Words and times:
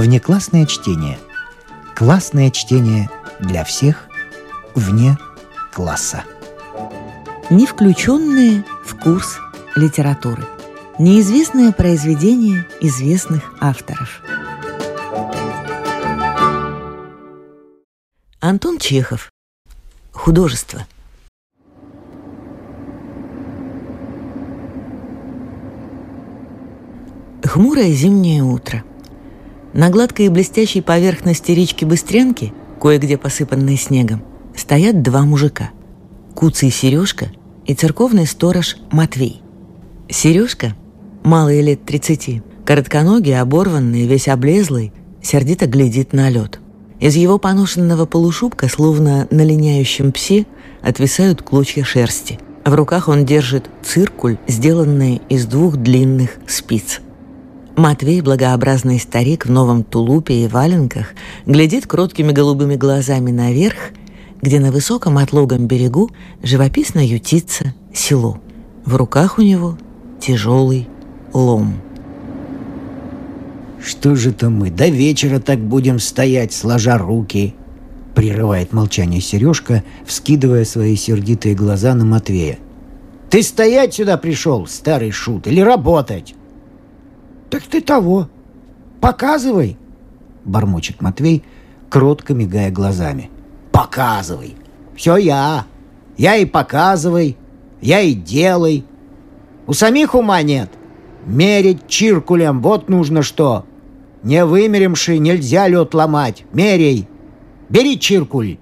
Внеклассное 0.00 0.64
чтение. 0.64 1.18
Классное 1.94 2.50
чтение 2.50 3.10
для 3.38 3.64
всех 3.64 4.08
вне 4.74 5.18
класса. 5.74 6.24
Не 7.50 7.66
включенные 7.66 8.64
в 8.82 8.98
курс 8.98 9.38
литературы. 9.76 10.42
Неизвестное 10.98 11.70
произведение 11.70 12.66
известных 12.80 13.52
авторов. 13.60 14.22
Антон 18.40 18.78
Чехов. 18.78 19.30
Художество. 20.12 20.86
Хмурое 27.44 27.92
зимнее 27.92 28.42
утро. 28.42 28.82
На 29.72 29.88
гладкой 29.88 30.26
и 30.26 30.28
блестящей 30.28 30.80
поверхности 30.80 31.52
речки 31.52 31.84
Быстренки, 31.84 32.52
кое-где 32.80 33.16
посыпанной 33.16 33.76
снегом, 33.76 34.22
стоят 34.56 35.02
два 35.02 35.22
мужика. 35.22 35.70
Куцый 36.34 36.70
Сережка 36.70 37.30
и 37.66 37.74
церковный 37.74 38.26
сторож 38.26 38.76
Матвей. 38.90 39.42
Сережка, 40.08 40.74
малый 41.22 41.60
лет 41.62 41.84
тридцати, 41.84 42.42
коротконогий, 42.64 43.38
оборванный, 43.38 44.06
весь 44.06 44.26
облезлый, 44.26 44.92
сердито 45.22 45.66
глядит 45.66 46.12
на 46.12 46.30
лед. 46.30 46.58
Из 46.98 47.14
его 47.14 47.38
поношенного 47.38 48.06
полушубка, 48.06 48.68
словно 48.68 49.28
на 49.30 49.44
линяющем 49.44 50.10
псе, 50.10 50.46
отвисают 50.82 51.42
клочья 51.42 51.84
шерсти. 51.84 52.40
В 52.64 52.74
руках 52.74 53.08
он 53.08 53.24
держит 53.24 53.70
циркуль, 53.82 54.36
сделанный 54.48 55.22
из 55.28 55.46
двух 55.46 55.76
длинных 55.76 56.38
спиц– 56.46 57.00
Матвей, 57.76 58.20
благообразный 58.20 58.98
старик 58.98 59.46
в 59.46 59.50
новом 59.50 59.84
тулупе 59.84 60.44
и 60.44 60.48
валенках, 60.48 61.14
глядит 61.46 61.86
кроткими 61.86 62.32
голубыми 62.32 62.76
глазами 62.76 63.30
наверх, 63.30 63.76
где 64.42 64.60
на 64.60 64.70
высоком 64.72 65.18
отлогом 65.18 65.66
берегу 65.66 66.10
живописно 66.42 67.04
ютится 67.04 67.74
село. 67.94 68.40
В 68.84 68.96
руках 68.96 69.38
у 69.38 69.42
него 69.42 69.78
тяжелый 70.20 70.88
лом. 71.32 71.74
«Что 73.82 74.14
же 74.14 74.30
это 74.30 74.50
мы 74.50 74.70
до 74.70 74.88
вечера 74.88 75.40
так 75.40 75.58
будем 75.58 75.98
стоять, 75.98 76.52
сложа 76.52 76.98
руки?» 76.98 77.54
Прерывает 78.14 78.72
молчание 78.72 79.20
Сережка, 79.20 79.84
вскидывая 80.04 80.64
свои 80.64 80.96
сердитые 80.96 81.54
глаза 81.54 81.94
на 81.94 82.04
Матвея. 82.04 82.58
«Ты 83.30 83.42
стоять 83.42 83.94
сюда 83.94 84.18
пришел, 84.18 84.66
старый 84.66 85.12
шут, 85.12 85.46
или 85.46 85.60
работать?» 85.60 86.34
«Так 87.50 87.64
ты 87.64 87.80
того! 87.80 88.28
Показывай!»— 89.00 89.76
бормочет 90.44 91.02
Матвей, 91.02 91.42
кротко 91.88 92.32
мигая 92.32 92.70
глазами. 92.70 93.30
«Показывай! 93.72 94.54
Все 94.94 95.16
я! 95.16 95.66
Я 96.16 96.36
и 96.36 96.44
показывай, 96.44 97.36
я 97.80 98.00
и 98.00 98.14
делай! 98.14 98.84
У 99.66 99.72
самих 99.72 100.14
ума 100.14 100.42
нет! 100.42 100.70
Мерить 101.26 101.88
чиркулем, 101.88 102.60
вот 102.62 102.88
нужно 102.88 103.22
что! 103.22 103.64
Не 104.22 104.44
вымеримши, 104.44 105.18
нельзя 105.18 105.66
лед 105.66 105.94
ломать! 105.94 106.44
Мерей! 106.52 107.08
Бери 107.68 107.98
чиркуль!» 107.98 108.58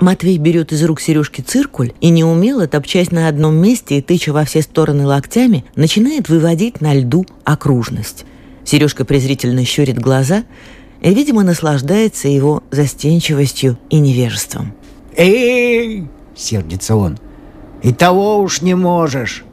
Матвей 0.00 0.38
берет 0.38 0.72
из 0.72 0.82
рук 0.82 0.98
Сережки 0.98 1.42
циркуль 1.42 1.92
и 2.00 2.08
неумело, 2.08 2.66
топчась 2.66 3.10
на 3.10 3.28
одном 3.28 3.56
месте 3.56 3.98
и 3.98 4.02
тыча 4.02 4.32
во 4.32 4.46
все 4.46 4.62
стороны 4.62 5.06
локтями, 5.06 5.66
начинает 5.76 6.30
выводить 6.30 6.80
на 6.80 6.94
льду 6.94 7.26
окружность. 7.44 8.24
Сережка 8.64 9.04
презрительно 9.04 9.62
щурит 9.64 9.98
глаза 9.98 10.44
и, 11.02 11.12
видимо, 11.12 11.42
наслаждается 11.42 12.28
его 12.28 12.62
застенчивостью 12.70 13.78
и 13.90 13.98
невежеством. 13.98 14.72
«Эй!»— 15.16 16.08
сердится 16.34 16.96
он. 16.96 17.18
«И 17.82 17.92
того 17.92 18.38
уж 18.38 18.62
не 18.62 18.74
можешь! 18.74 19.44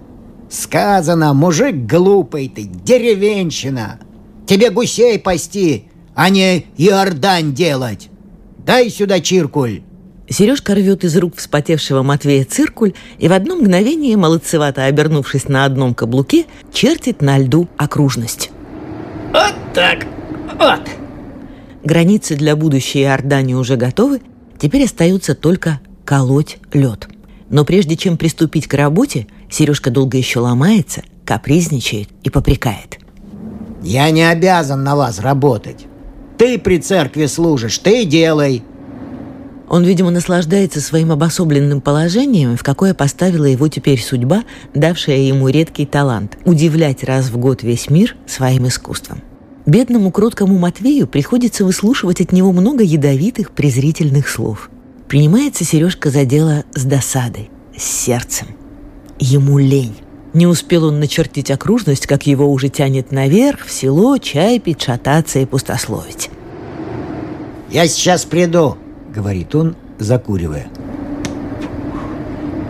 Сказано, 0.49 1.33
мужик 1.33 1.75
глупый 1.75 2.47
ты, 2.47 2.63
деревенщина! 2.63 3.99
Тебе 4.45 4.69
гусей 4.69 5.19
пасти, 5.19 5.89
а 6.15 6.29
не 6.29 6.67
Иордань 6.77 7.53
делать! 7.53 8.09
Дай 8.65 8.89
сюда 8.89 9.19
чиркуль!» 9.19 9.81
Сережка 10.29 10.75
рвет 10.75 11.05
из 11.05 11.15
рук 11.17 11.37
вспотевшего 11.37 12.03
Матвея 12.03 12.43
циркуль 12.43 12.93
и 13.17 13.27
в 13.27 13.33
одно 13.33 13.55
мгновение, 13.55 14.17
молодцевато 14.17 14.85
обернувшись 14.85 15.47
на 15.47 15.63
одном 15.63 15.93
каблуке, 15.93 16.45
чертит 16.73 17.21
на 17.21 17.37
льду 17.37 17.67
окружность. 17.77 18.51
Вот 19.31 19.55
так, 19.73 20.05
вот. 20.59 20.81
Границы 21.83 22.35
для 22.35 22.55
будущей 22.57 23.03
Иордании 23.03 23.53
уже 23.53 23.77
готовы, 23.77 24.21
теперь 24.57 24.83
остается 24.83 25.33
только 25.33 25.79
колоть 26.03 26.57
лед. 26.73 27.07
Но 27.49 27.63
прежде 27.63 27.95
чем 27.95 28.17
приступить 28.17 28.67
к 28.67 28.73
работе, 28.73 29.27
Сережка 29.49 29.91
долго 29.91 30.17
еще 30.17 30.39
ломается, 30.39 31.03
капризничает 31.23 32.09
и 32.23 32.29
попрекает. 32.29 32.99
«Я 33.81 34.09
не 34.11 34.29
обязан 34.29 34.83
на 34.83 34.97
вас 34.97 35.19
работать. 35.19 35.85
Ты 36.37 36.59
при 36.59 36.79
церкви 36.79 37.27
служишь, 37.27 37.77
ты 37.77 38.03
делай. 38.03 38.63
Он, 39.69 39.83
видимо, 39.83 40.11
наслаждается 40.11 40.79
своим 40.79 41.11
обособленным 41.11 41.81
положением, 41.81 42.55
в 42.55 42.63
какое 42.63 42.93
поставила 42.93 43.45
его 43.45 43.67
теперь 43.67 44.01
судьба, 44.01 44.43
давшая 44.73 45.17
ему 45.17 45.49
редкий 45.49 45.85
талант– 45.85 46.37
удивлять 46.45 47.03
раз 47.03 47.25
в 47.25 47.37
год 47.37 47.63
весь 47.63 47.89
мир 47.89 48.15
своим 48.25 48.67
искусством. 48.67 49.21
Бедному 49.65 50.11
кроткому 50.11 50.57
Матвею 50.57 51.07
приходится 51.07 51.65
выслушивать 51.65 52.21
от 52.21 52.31
него 52.31 52.53
много 52.53 52.83
ядовитых, 52.83 53.51
презрительных 53.51 54.29
слов. 54.29 54.69
Принимается 55.09 55.65
Сережка 55.65 56.09
за 56.09 56.23
дело 56.23 56.63
с 56.73 56.85
досадой, 56.85 57.49
с 57.75 57.83
сердцем. 57.83 58.47
Ему 59.19 59.57
лень. 59.57 59.95
Не 60.33 60.47
успел 60.47 60.85
он 60.85 60.99
начертить 60.99 61.51
окружность, 61.51 62.07
как 62.07 62.27
его 62.27 62.49
уже 62.49 62.69
тянет 62.69 63.11
наверх, 63.11 63.65
в 63.65 63.71
село, 63.71 64.17
чай 64.17 64.59
пить, 64.59 64.81
шататься 64.81 65.39
и 65.39 65.45
пустословить. 65.45 66.29
«Я 67.69 67.87
сейчас 67.87 68.23
приду», 68.23 68.77
говорит 69.17 69.55
он, 69.55 69.75
закуривая. 69.97 70.67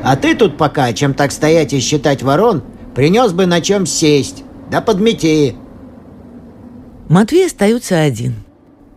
А 0.02 0.16
ты 0.16 0.34
тут 0.34 0.58
пока, 0.58 0.94
чем 0.94 1.14
так 1.14 1.34
стоять 1.34 1.74
и 1.74 1.80
считать 1.82 2.24
ворон, 2.24 2.64
принес 2.96 3.34
бы 3.34 3.46
на 3.46 3.60
чем 3.60 3.86
сесть, 3.86 4.46
да 4.72 4.80
подмети. 4.80 5.56
Матвей 7.10 7.48
остается 7.48 8.00
один. 8.00 8.36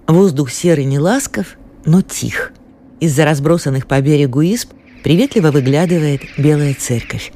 Воздух 0.07 0.53
серый 0.53 0.85
не 0.85 1.01
ласков, 1.01 1.57
но 1.85 2.03
тих. 2.03 2.53
Из-за 3.01 3.25
разбросанных 3.25 3.89
по 3.89 4.01
берегу 4.01 4.43
исп 4.43 4.71
приветливо 5.03 5.51
выглядывает 5.51 6.21
белая 6.39 6.75
церковь. 6.79 7.33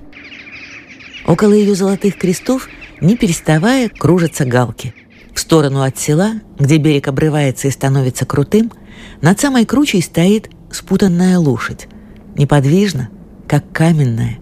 Около 1.26 1.54
ее 1.54 1.74
золотых 1.74 2.18
крестов, 2.18 2.68
не 3.00 3.16
переставая, 3.16 3.88
кружатся 3.88 4.44
галки. 4.44 4.94
В 5.34 5.40
сторону 5.40 5.82
от 5.82 5.98
села, 5.98 6.34
где 6.56 6.76
берег 6.76 7.08
обрывается 7.08 7.66
и 7.66 7.72
становится 7.72 8.24
крутым– 8.26 8.70
над 9.20 9.40
самой 9.40 9.64
кручей 9.64 10.02
стоит 10.02 10.50
спутанная 10.70 11.38
лошадь. 11.38 11.88
Неподвижно, 12.36 13.08
как 13.48 13.64
каменная. 13.72 14.38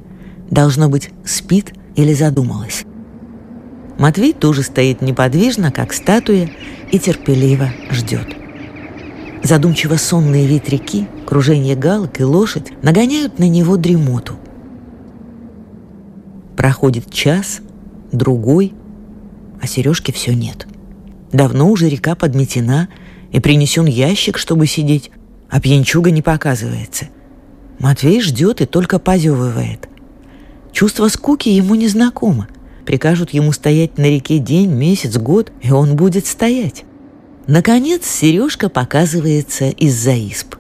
Должно 0.51 0.89
быть, 0.89 1.11
спит 1.25 1.73
или 1.95 2.15
задумалась. 2.15 2.85
Матвей 3.99 4.33
тоже 4.33 4.63
стоит 4.63 5.03
неподвижно, 5.03 5.71
как 5.71 5.93
статуя, 5.93 6.51
и 6.91 6.99
терпеливо 6.99 7.69
ждет. 7.91 8.29
Задумчиво 9.43 9.97
сонные 9.97 10.47
ветряки, 10.47 11.07
кружение 11.27 11.77
галок 11.77 12.21
и 12.21 12.25
лошадь 12.25 12.73
нагоняют 12.83 13.39
на 13.39 13.49
него 13.49 13.77
дремоту. 13.77 14.35
Проходит 16.57 17.11
час, 17.11 17.61
другой, 18.13 18.73
а 19.61 19.67
сережки 19.67 20.13
все 20.13 20.35
нет. 20.35 20.67
Давно 21.33 21.71
уже 21.71 21.89
река 21.89 22.15
подметена— 22.15 22.89
и 23.33 23.41
принесен 23.41 23.87
ящик, 23.87 24.39
чтобы 24.39 24.67
сидеть, 24.67 25.11
а 25.49 25.61
пьянчуга 25.61 26.11
не 26.11 26.23
показывается. 26.23 27.07
Матвей 27.79 28.21
ждет 28.21 28.61
и 28.61 28.67
только 28.67 28.99
позевывает. 28.99 29.89
Чувство 30.73 31.09
скуки 31.09 31.49
ему 31.49 31.75
не 31.75 31.89
знакомо. 31.89 32.47
Прикажут 32.87 33.31
ему 33.31 33.53
стоять 33.53 33.99
на 33.99 34.05
реке 34.05 34.39
день, 34.39 34.71
месяц, 34.71 35.17
год, 35.17 35.53
и 35.61 35.71
он 35.71 35.97
будет 35.97 36.27
стоять. 36.27 36.85
Наконец 37.47 38.07
Сережка 38.07 38.69
показывается 38.69 39.69
из-за 39.71 40.13
исп. 40.13 40.57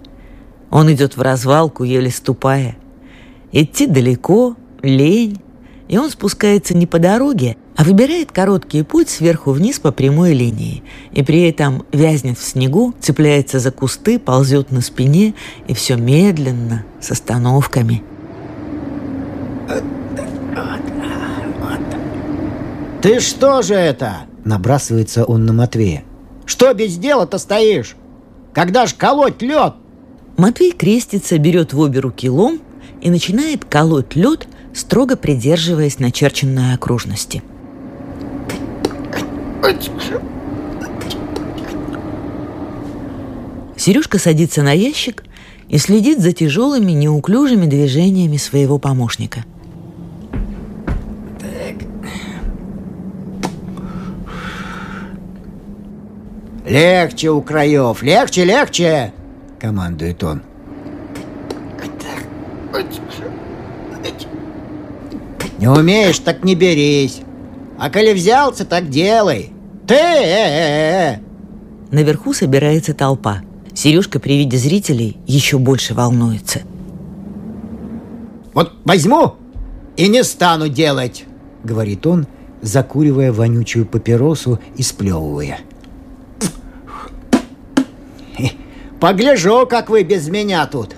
Он 0.70 0.92
идет 0.92 1.16
в 1.16 1.22
развалку, 1.22 1.84
еле 1.84 2.10
ступая. 2.10 2.76
Идти 3.52 3.86
далеко, 3.86 4.56
лень, 4.82 5.40
и 5.88 5.98
он 5.98 6.10
спускается 6.10 6.74
не 6.76 6.86
по 6.86 6.98
дороге, 6.98 7.56
а 7.76 7.84
выбирает 7.84 8.32
короткий 8.32 8.82
путь 8.82 9.08
сверху 9.08 9.52
вниз 9.52 9.78
по 9.78 9.92
прямой 9.92 10.34
линии, 10.34 10.82
и 11.12 11.22
при 11.22 11.42
этом 11.48 11.84
вязнет 11.92 12.38
в 12.38 12.44
снегу, 12.44 12.94
цепляется 13.00 13.58
за 13.58 13.70
кусты, 13.70 14.18
ползет 14.18 14.70
на 14.70 14.80
спине, 14.80 15.34
и 15.66 15.74
все 15.74 15.96
медленно, 15.96 16.84
с 17.00 17.10
остановками. 17.10 18.02
«Ты 23.00 23.18
что 23.18 23.62
же 23.62 23.74
это?»– 23.74 24.18
набрасывается 24.44 25.24
он 25.24 25.44
на 25.44 25.52
Матвея. 25.52 26.04
Что 26.44 26.74
без 26.74 26.96
дела-то 26.98 27.38
стоишь? 27.38 27.96
Когда 28.52 28.86
ж 28.86 28.94
колоть 28.94 29.42
лед? 29.42 29.74
Матвей 30.36 30.72
крестится, 30.72 31.38
берет 31.38 31.72
в 31.72 31.80
обе 31.80 32.00
руки 32.00 32.28
лом 32.28 32.60
и 33.00 33.10
начинает 33.10 33.64
колоть 33.64 34.16
лед, 34.16 34.46
строго 34.74 35.16
придерживаясь 35.16 35.98
начерченной 35.98 36.74
окружности. 36.74 37.42
Сережка 43.76 44.18
садится 44.18 44.62
на 44.62 44.72
ящик 44.72 45.24
и 45.68 45.78
следит 45.78 46.20
за 46.20 46.32
тяжелыми, 46.32 46.92
неуклюжими 46.92 47.66
движениями 47.66 48.36
своего 48.36 48.78
помощника. 48.78 49.44
«Легче 56.66 57.30
у 57.30 57.42
краев, 57.42 58.02
легче, 58.02 58.44
легче!»— 58.44 59.12
командует 59.60 60.22
он. 60.24 60.42
«Не 65.58 65.68
умеешь, 65.68 66.18
так 66.20 66.44
не 66.44 66.54
берись. 66.54 67.22
А 67.82 67.90
коли 67.90 68.12
взялся, 68.12 68.64
так 68.64 68.90
делай. 68.90 69.50
Ты!» 69.88 69.94
э 69.94 69.96
-э 69.96 71.16
-э 71.16 71.18
Наверху 71.90 72.32
собирается 72.32 72.94
толпа. 72.94 73.42
Сережка 73.74 74.20
при 74.20 74.38
виде 74.38 74.56
зрителей 74.56 75.16
еще 75.26 75.58
больше 75.58 75.92
волнуется. 75.92 76.60
«Вот 78.54 78.72
возьму 78.84 79.34
и 79.96 80.06
не 80.06 80.22
стану 80.22 80.68
делать!»— 80.68 81.24
говорит 81.64 82.06
он, 82.06 82.28
закуривая 82.60 83.32
вонючую 83.32 83.84
папиросу 83.84 84.60
и 84.76 84.82
сплевывая. 84.82 85.58
«Погляжу, 89.00 89.66
как 89.66 89.90
вы 89.90 90.04
без 90.04 90.28
меня 90.28 90.64
тут!» 90.66 90.94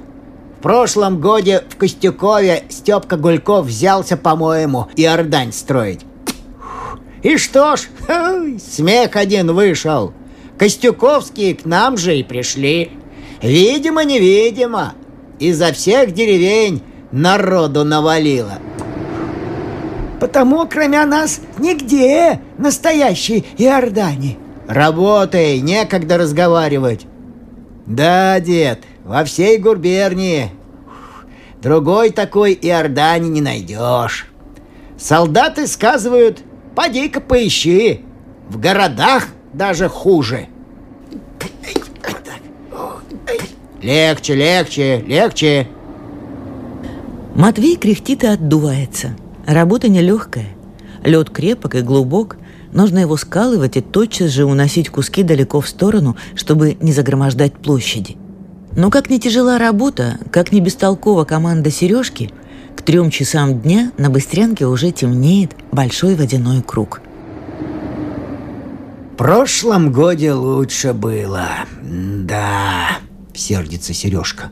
В 0.58 0.62
прошлом 0.62 1.18
годе 1.18 1.62
в 1.66 1.76
Костюкове 1.76 2.64
Степка 2.68 3.16
Гульков 3.16 3.66
взялся, 3.68 4.18
по-моему, 4.18 4.88
Иордань 4.96 5.52
строить. 5.52 6.04
И 7.24 7.38
что 7.38 7.74
ж, 7.76 7.88
смех 8.60 9.16
один 9.16 9.52
вышел. 9.54 10.12
Костюковские 10.58 11.56
к 11.56 11.64
нам 11.64 11.96
же 11.96 12.18
и 12.18 12.22
пришли. 12.22 12.92
Видимо-невидимо. 13.42 14.92
Изо 15.40 15.72
всех 15.72 16.12
деревень 16.12 16.82
народу 17.10 17.82
навалило. 17.82 18.58
Потому, 20.20 20.66
кроме 20.68 21.04
нас, 21.06 21.40
нигде 21.58 22.40
настоящей 22.58 23.44
Иордани. 23.56 24.38
Работай, 24.68 25.60
некогда 25.60 26.18
разговаривать. 26.18 27.06
Да, 27.86 28.38
дед, 28.38 28.80
во 29.02 29.24
всей 29.24 29.56
губернии. 29.56 30.50
Другой 31.62 32.10
такой 32.10 32.52
Иордани 32.52 33.28
не 33.28 33.40
найдешь. 33.40 34.26
Солдаты 34.98 35.66
сказывают, 35.66 36.42
поди-ка 36.74 37.20
поищи. 37.20 38.00
В 38.48 38.58
городах 38.58 39.28
даже 39.52 39.88
хуже. 39.88 40.48
Легче, 43.80 44.34
легче, 44.34 45.04
легче. 45.06 45.68
Матвей 47.34 47.76
кряхтит 47.76 48.24
и 48.24 48.28
отдувается. 48.28 49.16
Работа 49.46 49.88
нелегкая. 49.88 50.48
Лед 51.04 51.30
крепок 51.30 51.74
и 51.74 51.82
глубок. 51.82 52.36
Нужно 52.72 53.00
его 53.00 53.16
скалывать 53.16 53.76
и 53.76 53.80
тотчас 53.80 54.30
же 54.30 54.44
уносить 54.46 54.88
куски 54.88 55.22
далеко 55.22 55.60
в 55.60 55.68
сторону, 55.68 56.16
чтобы 56.34 56.76
не 56.80 56.92
загромождать 56.92 57.52
площади. 57.52 58.16
Но 58.76 58.90
как 58.90 59.10
не 59.10 59.20
тяжела 59.20 59.58
работа, 59.58 60.18
как 60.32 60.50
не 60.50 60.60
бестолкова 60.60 61.24
команда 61.24 61.70
Сережки, 61.70 62.30
к 62.76 62.82
трем 62.82 63.10
часам 63.10 63.60
дня 63.60 63.92
на 63.98 64.10
Быстрянке 64.10 64.66
уже 64.66 64.90
темнеет 64.90 65.52
большой 65.72 66.14
водяной 66.14 66.62
круг. 66.62 67.00
В 69.12 69.16
прошлом 69.16 69.92
годе 69.92 70.32
лучше 70.32 70.92
было. 70.92 71.48
Да, 71.82 72.98
сердится 73.32 73.94
Сережка. 73.94 74.50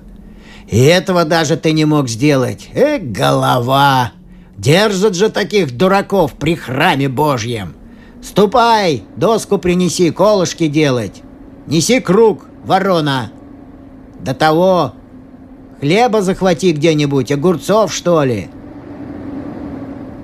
И 0.69 0.79
этого 0.79 1.25
даже 1.25 1.57
ты 1.57 1.73
не 1.73 1.85
мог 1.85 2.09
сделать. 2.09 2.69
Эх, 2.73 3.03
голова! 3.03 4.13
Держат 4.57 5.17
же 5.17 5.29
таких 5.29 5.77
дураков 5.77 6.35
при 6.35 6.55
храме 6.55 7.09
Божьем. 7.09 7.75
Ступай, 8.23 9.03
доску 9.17 9.59
принеси, 9.59 10.13
колышки 10.13 10.69
делать. 10.69 11.23
Неси 11.67 11.99
круг, 11.99 12.47
ворона. 12.65 13.33
До 14.21 14.33
того 14.33 14.95
хлеба 15.83 16.23
захвати 16.23 16.73
где-нибудь, 16.73 17.33
огурцов, 17.33 17.93
что 17.93 18.23
ли. 18.23 18.49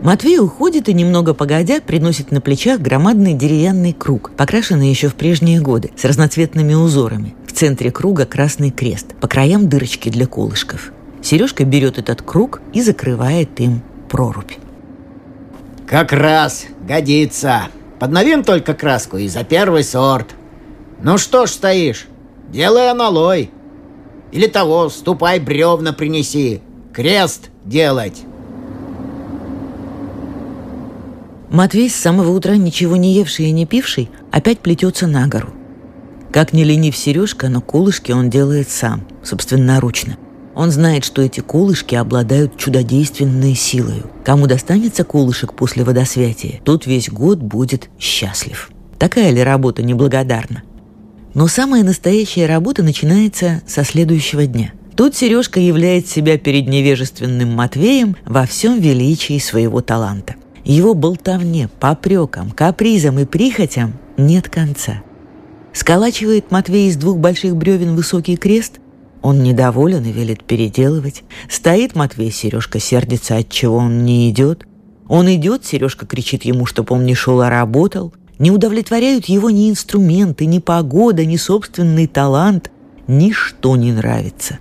Матвей 0.02 0.38
уходит 0.38 0.88
и 0.88 0.92
немного 0.92 1.34
погодя 1.34 1.80
приносит 1.80 2.30
на 2.30 2.40
плечах 2.40 2.80
громадный 2.80 3.34
деревянный 3.34 3.92
круг, 3.92 4.30
покрашенный 4.36 4.88
еще 4.88 5.08
в 5.08 5.14
прежние 5.14 5.60
годы, 5.60 5.90
с 5.96 6.04
разноцветными 6.04 6.74
узорами. 6.74 7.34
В 7.44 7.52
центре 7.52 7.90
круга 7.90 8.24
красный 8.24 8.70
крест, 8.70 9.16
по 9.20 9.26
краям 9.26 9.68
дырочки 9.68 10.10
для 10.10 10.28
колышков. 10.28 10.92
Сережка 11.22 11.64
берет 11.64 11.98
этот 11.98 12.22
круг 12.22 12.60
и 12.72 12.80
закрывает 12.80 13.58
им 13.58 13.82
прорубь. 14.08 14.52
Как 15.88 16.12
раз 16.12 16.66
годится. 16.86 17.62
Подновим 17.98 18.44
только 18.44 18.74
краску 18.74 19.16
и 19.16 19.26
за 19.26 19.42
первый 19.42 19.82
сорт. 19.82 20.28
Ну 21.02 21.18
что 21.18 21.46
ж 21.46 21.50
стоишь? 21.50 22.06
Делай 22.48 22.88
аналой. 22.88 23.50
Или 24.32 24.46
того, 24.46 24.88
ступай 24.88 25.40
бревна 25.40 25.92
принеси. 25.92 26.60
Крест 26.92 27.50
делать. 27.64 28.22
Матвей 31.50 31.88
с 31.88 31.94
самого 31.94 32.32
утра, 32.32 32.56
ничего 32.56 32.96
не 32.96 33.14
евший 33.14 33.46
и 33.46 33.52
не 33.52 33.64
пивший, 33.64 34.10
опять 34.30 34.60
плетется 34.60 35.06
на 35.06 35.26
гору. 35.28 35.48
Как 36.30 36.52
не 36.52 36.62
ленив 36.62 36.96
Сережка, 36.96 37.48
но 37.48 37.62
колышки 37.62 38.12
он 38.12 38.28
делает 38.28 38.68
сам, 38.68 39.06
собственноручно. 39.22 40.18
Он 40.54 40.70
знает, 40.70 41.04
что 41.04 41.22
эти 41.22 41.40
колышки 41.40 41.94
обладают 41.94 42.58
чудодейственной 42.58 43.54
силой. 43.54 44.02
Кому 44.24 44.46
достанется 44.46 45.04
колышек 45.04 45.54
после 45.54 45.84
водосвятия, 45.84 46.60
тот 46.64 46.84
весь 46.84 47.08
год 47.08 47.38
будет 47.38 47.88
счастлив. 47.98 48.70
Такая 48.98 49.30
ли 49.30 49.42
работа 49.42 49.82
неблагодарна? 49.82 50.64
Но 51.34 51.46
самая 51.46 51.84
настоящая 51.84 52.46
работа 52.46 52.82
начинается 52.82 53.62
со 53.66 53.84
следующего 53.84 54.46
дня. 54.46 54.72
Тут 54.96 55.14
Сережка 55.14 55.60
являет 55.60 56.08
себя 56.08 56.38
перед 56.38 56.68
невежественным 56.68 57.52
Матвеем 57.52 58.16
во 58.24 58.46
всем 58.46 58.80
величии 58.80 59.38
своего 59.38 59.80
таланта– 59.80 60.36
его 60.68 60.92
болтовне, 60.92 61.70
попрекам, 61.80 62.50
капризам 62.50 63.18
и 63.18 63.24
прихотям 63.24 63.94
нет 64.18 64.50
конца. 64.50 65.02
Сколачивает 65.72 66.50
Матвей 66.50 66.88
из 66.88 66.96
двух 66.96 67.16
больших 67.16 67.56
бревен 67.56 67.96
высокий 67.96 68.36
крест. 68.36 68.78
Он 69.22 69.42
недоволен 69.42 70.04
и 70.04 70.12
велит 70.12 70.44
переделывать. 70.44 71.24
Стоит 71.48 71.96
Матвей, 71.96 72.30
Сережка 72.30 72.80
сердится, 72.80 73.38
от 73.38 73.48
чего 73.48 73.76
он 73.76 74.04
не 74.04 74.28
идет. 74.30 74.66
Он 75.08 75.32
идет, 75.34 75.64
Сережка 75.64 76.04
кричит 76.04 76.44
ему, 76.44 76.66
чтобы 76.66 76.94
он 76.94 77.06
не 77.06 77.14
шел, 77.14 77.40
а 77.40 77.48
работал. 77.48 78.12
Не 78.38 78.52
удовлетворяют 78.52 79.26
его 79.26 79.50
ни 79.50 79.68
инструменты, 79.68 80.46
ни 80.46 80.60
погода, 80.60 81.24
ни 81.24 81.36
собственный 81.36 82.06
талант. 82.06 82.70
Ничто 83.08 83.76
не 83.76 83.92
нравится. 83.92 84.58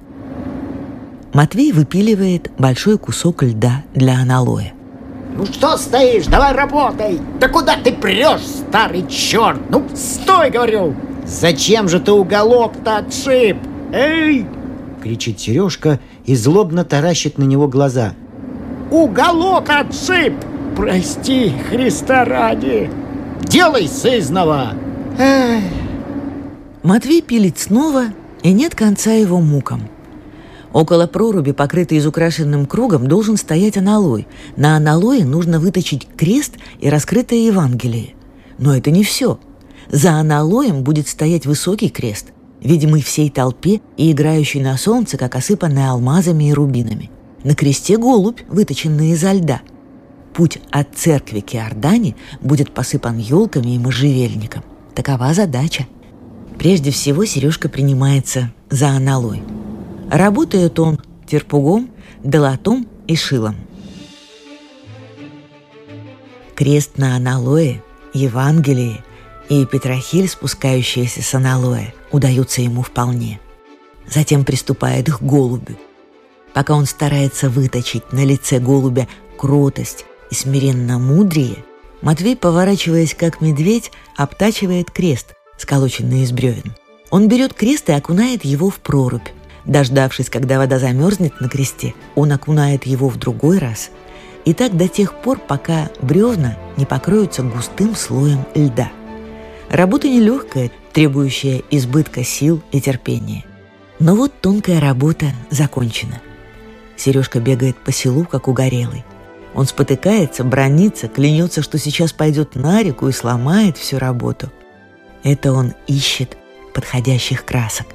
Матвей 1.33 1.71
выпиливает 1.71 2.49
большой 2.57 2.97
кусок 2.97 3.43
льда 3.43 3.83
для 3.93 4.19
аналоя. 4.19 4.73
Ну 5.35 5.45
что 5.45 5.77
стоишь? 5.77 6.25
Давай 6.25 6.53
работай! 6.55 7.19
Да 7.39 7.47
куда 7.47 7.75
ты 7.75 7.93
прешь, 7.93 8.41
старый 8.41 9.05
черт? 9.07 9.59
Ну, 9.69 9.85
стой, 9.93 10.49
говорю! 10.49 10.95
Зачем 11.27 11.87
же 11.87 11.99
ты 11.99 12.11
уголок-то 12.11 12.97
отшиб? 12.97 13.57
Эй! 13.93 14.47
Кричит 15.03 15.39
Сережка 15.39 15.99
и 16.25 16.35
злобно 16.35 16.83
таращит 16.83 17.37
на 17.37 17.43
него 17.43 17.67
глаза. 17.67 18.13
Уголок 18.89 19.69
отшиб! 19.69 20.33
Прости, 20.75 21.53
Христа 21.69 22.25
ради! 22.25 22.89
Делай 23.43 23.87
сызного! 23.87 24.73
Эх. 25.17 25.63
Матвей 26.83 27.21
пилит 27.21 27.59
снова, 27.59 28.05
и 28.43 28.51
нет 28.51 28.75
конца 28.75 29.11
его 29.11 29.39
мукам– 29.39 29.89
Около 30.73 31.07
проруби, 31.07 31.53
покрытой 31.53 31.97
изукрашенным 31.97 32.65
кругом, 32.65 33.07
должен 33.07 33.37
стоять 33.37 33.77
аналой. 33.77 34.27
На 34.55 34.75
аналое 34.75 35.23
нужно 35.23 35.59
выточить 35.59 36.07
крест 36.15 36.53
и 36.79 36.89
раскрытое 36.89 37.39
Евангелие. 37.39 38.13
Но 38.57 38.75
это 38.75 38.91
не 38.91 39.03
все. 39.03 39.39
За 39.89 40.11
аналоем 40.11 40.83
будет 40.83 41.07
стоять 41.07 41.45
высокий 41.45 41.89
крест, 41.89 42.27
видимый 42.61 43.01
всей 43.01 43.29
толпе 43.29 43.81
и 43.95 44.11
играющий 44.11 44.61
на 44.61 44.77
солнце, 44.77 45.17
как 45.17 45.35
осыпанный 45.35 45.87
алмазами 45.87 46.49
и 46.49 46.53
рубинами. 46.53 47.09
На 47.43 47.55
кресте 47.55 47.97
голубь, 47.97 48.41
выточенный 48.47 49.11
изо 49.11 49.31
льда. 49.31 49.61
Путь 50.37 50.59
от 50.69 50.89
церкви 50.95 51.39
к 51.39 51.55
Иордане 51.55 52.15
будет 52.41 52.71
посыпан 52.71 53.17
елками 53.17 53.73
и 53.73 53.79
можжевельником. 53.79 54.63
Такова 54.93 55.33
задача. 55.33 55.87
Прежде 56.59 56.91
всего 56.91 57.25
Сережка 57.25 57.69
принимается 57.69 58.51
за 58.69 58.89
аналой. 58.89 59.41
Работает 60.11 60.77
он 60.77 60.99
терпугом, 61.25 61.89
долотом 62.23 62.87
и 63.07 63.15
шилом. 63.15 63.55
Крест 66.53 66.99
на 66.99 67.15
аналое, 67.15 67.81
Евангелие 68.13 69.03
и 69.49 69.65
Петрохиль, 69.65 70.29
спускающиеся 70.29 71.23
с 71.23 71.33
аналоя, 71.33 71.95
удаются 72.11 72.61
ему 72.61 72.83
вполне. 72.83 73.39
Затем 74.07 74.45
приступает 74.45 75.11
к 75.11 75.19
голубю. 75.19 75.77
Пока 76.53 76.75
он 76.75 76.85
старается 76.85 77.49
выточить 77.49 78.13
на 78.13 78.23
лице 78.23 78.59
голубя 78.59 79.07
кротость 79.35 80.05
и 80.29 80.35
смиренно 80.35 80.99
мудрее, 80.99 81.63
Матвей, 82.01 82.35
поворачиваясь 82.35 83.15
как 83.15 83.41
медведь, 83.41 83.91
обтачивает 84.15 84.91
крест, 84.91 85.33
сколоченный 85.57 86.23
из 86.23 86.31
бревен. 86.31 86.75
Он 87.09 87.27
берет 87.27 87.53
крест 87.53 87.89
и 87.89 87.93
окунает 87.93 88.45
его 88.45 88.69
в 88.69 88.79
прорубь. 88.79 89.27
Дождавшись, 89.65 90.29
когда 90.29 90.59
вода 90.59 90.79
замерзнет 90.79 91.41
на 91.41 91.49
кресте, 91.49 91.93
он 92.15 92.31
окунает 92.31 92.85
его 92.85 93.09
в 93.09 93.17
другой 93.17 93.57
раз. 93.57 93.89
И 94.45 94.53
так 94.53 94.77
до 94.77 94.87
тех 94.87 95.13
пор, 95.15 95.39
пока 95.39 95.89
бревна 96.01 96.57
не 96.77 96.85
покроются 96.85 97.43
густым 97.43 97.95
слоем 97.95 98.45
льда. 98.55 98.91
Работа 99.69 100.07
нелегкая, 100.07 100.71
требующая 100.93 101.63
избытка 101.69 102.23
сил 102.23 102.61
и 102.71 102.79
терпения. 102.79 103.43
Но 103.99 104.15
вот 104.15 104.31
тонкая 104.39 104.79
работа 104.79 105.25
закончена. 105.49 106.21
Сережка 106.95 107.39
бегает 107.39 107.75
по 107.77 107.91
селу, 107.91 108.23
как 108.23 108.47
угорелый. 108.47 109.03
Он 109.57 109.65
спотыкается, 109.65 110.43
бронится, 110.43 111.07
клянется, 111.07 111.63
что 111.63 111.79
сейчас 111.79 112.13
пойдет 112.13 112.53
на 112.53 112.83
реку 112.83 113.07
и 113.07 113.11
сломает 113.11 113.75
всю 113.75 113.97
работу. 113.97 114.51
Это 115.23 115.51
он 115.51 115.73
ищет 115.87 116.37
подходящих 116.75 117.43
красок. 117.43 117.87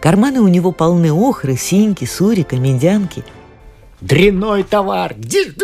Карманы 0.00 0.40
у 0.40 0.48
него 0.48 0.72
полны 0.72 1.12
охры, 1.12 1.58
синьки, 1.58 2.06
сурика, 2.06 2.56
медянки. 2.56 3.22
Дряной 4.00 4.62
товар! 4.62 5.14
Где 5.14 5.50
ж 5.50 5.54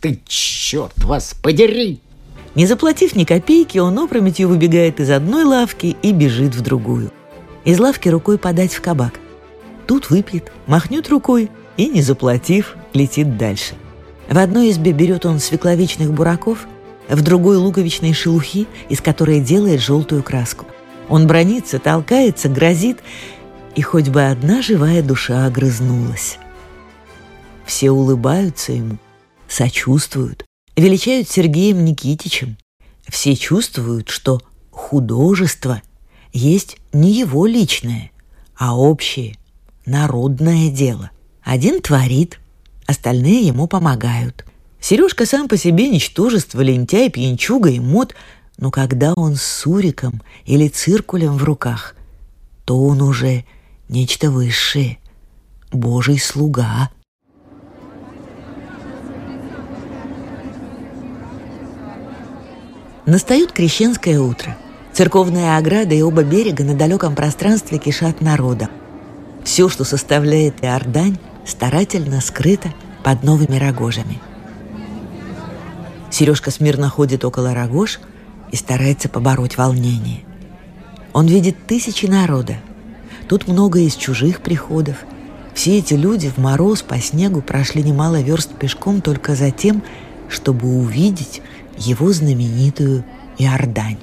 ты, 0.00 0.20
черт 0.26 1.04
вас 1.04 1.36
подери! 1.40 2.00
Не 2.56 2.66
заплатив 2.66 3.14
ни 3.14 3.22
копейки, 3.22 3.78
он 3.78 3.96
опрометью 3.96 4.48
выбегает 4.48 4.98
из 4.98 5.10
одной 5.10 5.44
лавки 5.44 5.96
и 6.02 6.10
бежит 6.10 6.56
в 6.56 6.62
другую. 6.62 7.12
Из 7.64 7.78
лавки 7.78 8.08
рукой 8.08 8.38
подать 8.38 8.74
в 8.74 8.80
кабак. 8.80 9.20
Тут 9.86 10.10
выпьет, 10.10 10.50
махнет 10.66 11.08
рукой 11.10 11.48
и, 11.76 11.88
не 11.88 12.02
заплатив, 12.02 12.74
летит 12.92 13.36
дальше– 13.36 13.76
в 14.28 14.36
одной 14.36 14.70
избе 14.70 14.92
берет 14.92 15.24
он 15.24 15.40
свекловичных 15.40 16.12
бураков, 16.12 16.66
в 17.08 17.22
другой 17.22 17.56
луковичные 17.56 18.12
шелухи, 18.12 18.66
из 18.90 19.00
которой 19.00 19.40
делает 19.40 19.80
желтую 19.80 20.22
краску. 20.22 20.66
Он 21.08 21.26
бронится, 21.26 21.78
толкается, 21.78 22.50
грозит, 22.50 22.98
и 23.74 23.80
хоть 23.80 24.10
бы 24.10 24.24
одна 24.24 24.60
живая 24.60 25.02
душа 25.02 25.46
огрызнулась. 25.46 26.38
Все 27.64 27.90
улыбаются 27.90 28.72
ему, 28.72 28.98
сочувствуют, 29.48 30.44
величают 30.76 31.28
Сергеем 31.28 31.84
Никитичем. 31.84 32.58
Все 33.08 33.34
чувствуют, 33.34 34.10
что 34.10 34.42
художество 34.70 35.80
есть 36.32 36.76
не 36.92 37.12
его 37.12 37.46
личное, 37.46 38.10
а 38.54 38.76
общее, 38.76 39.36
народное 39.86 40.70
дело. 40.70 41.10
Один 41.42 41.80
творит– 41.80 42.38
остальные 42.88 43.46
ему 43.46 43.68
помогают. 43.68 44.44
Сережка 44.80 45.26
сам 45.26 45.46
по 45.46 45.56
себе 45.56 45.88
ничтожество, 45.90 46.62
лентяй, 46.62 47.10
пьянчуга 47.10 47.68
и 47.68 47.78
мод, 47.78 48.14
но 48.56 48.70
когда 48.70 49.12
он 49.12 49.36
с 49.36 49.42
суриком 49.42 50.22
или 50.46 50.68
циркулем 50.68 51.36
в 51.36 51.44
руках, 51.44 51.94
то 52.64 52.82
он 52.82 53.02
уже 53.02 53.44
нечто 53.88 54.30
высшее, 54.30 54.98
божий 55.70 56.18
слуга. 56.18 56.90
Настает 63.04 63.52
крещенское 63.52 64.18
утро. 64.18 64.56
Церковная 64.94 65.58
ограда 65.58 65.94
и 65.94 66.02
оба 66.02 66.22
берега 66.22 66.64
на 66.64 66.74
далеком 66.74 67.14
пространстве 67.14 67.78
кишат 67.78 68.20
народом. 68.22 68.68
Все, 69.44 69.68
что 69.68 69.84
составляет 69.84 70.62
Иордань, 70.62 71.18
старательно 71.48 72.20
скрыто 72.20 72.72
под 73.02 73.22
новыми 73.22 73.56
рогожами. 73.56 74.20
Сережка 76.10 76.50
смирно 76.50 76.88
ходит 76.88 77.24
около 77.24 77.54
рогож 77.54 78.00
и 78.52 78.56
старается 78.56 79.08
побороть 79.08 79.56
волнение. 79.56 80.20
Он 81.12 81.26
видит 81.26 81.66
тысячи 81.66 82.06
народа. 82.06 82.58
Тут 83.28 83.48
много 83.48 83.80
из 83.80 83.94
чужих 83.94 84.40
приходов. 84.40 84.96
Все 85.54 85.78
эти 85.78 85.94
люди 85.94 86.28
в 86.30 86.38
мороз 86.38 86.82
по 86.82 86.98
снегу 86.98 87.40
прошли 87.40 87.82
немало 87.82 88.20
верст 88.20 88.54
пешком 88.54 89.00
только 89.00 89.34
за 89.34 89.50
тем, 89.50 89.82
чтобы 90.28 90.68
увидеть 90.68 91.42
его 91.78 92.12
знаменитую 92.12 93.04
Иордань. 93.38 93.98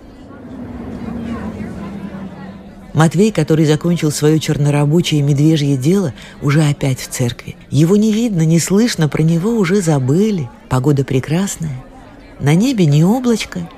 Матвей, 2.96 3.34
который 3.34 3.66
закончил 3.66 4.10
свое 4.10 4.40
чернорабочее 4.40 5.22
медвежье 5.22 5.76
дело, 5.76 6.14
уже 6.42 6.64
опять 6.64 7.02
в 7.02 7.10
церкви. 7.10 7.58
Его 7.70 7.98
не 7.98 8.14
видно, 8.14 8.44
не 8.44 8.58
слышно, 8.58 9.10
про 9.10 9.22
него 9.22 9.52
уже 9.52 9.82
забыли. 9.82 10.50
Погода 10.70 11.04
прекрасная. 11.04 11.84
На 12.40 12.56
небе 12.56 12.86
не 12.86 13.04
облачко. 13.04 13.70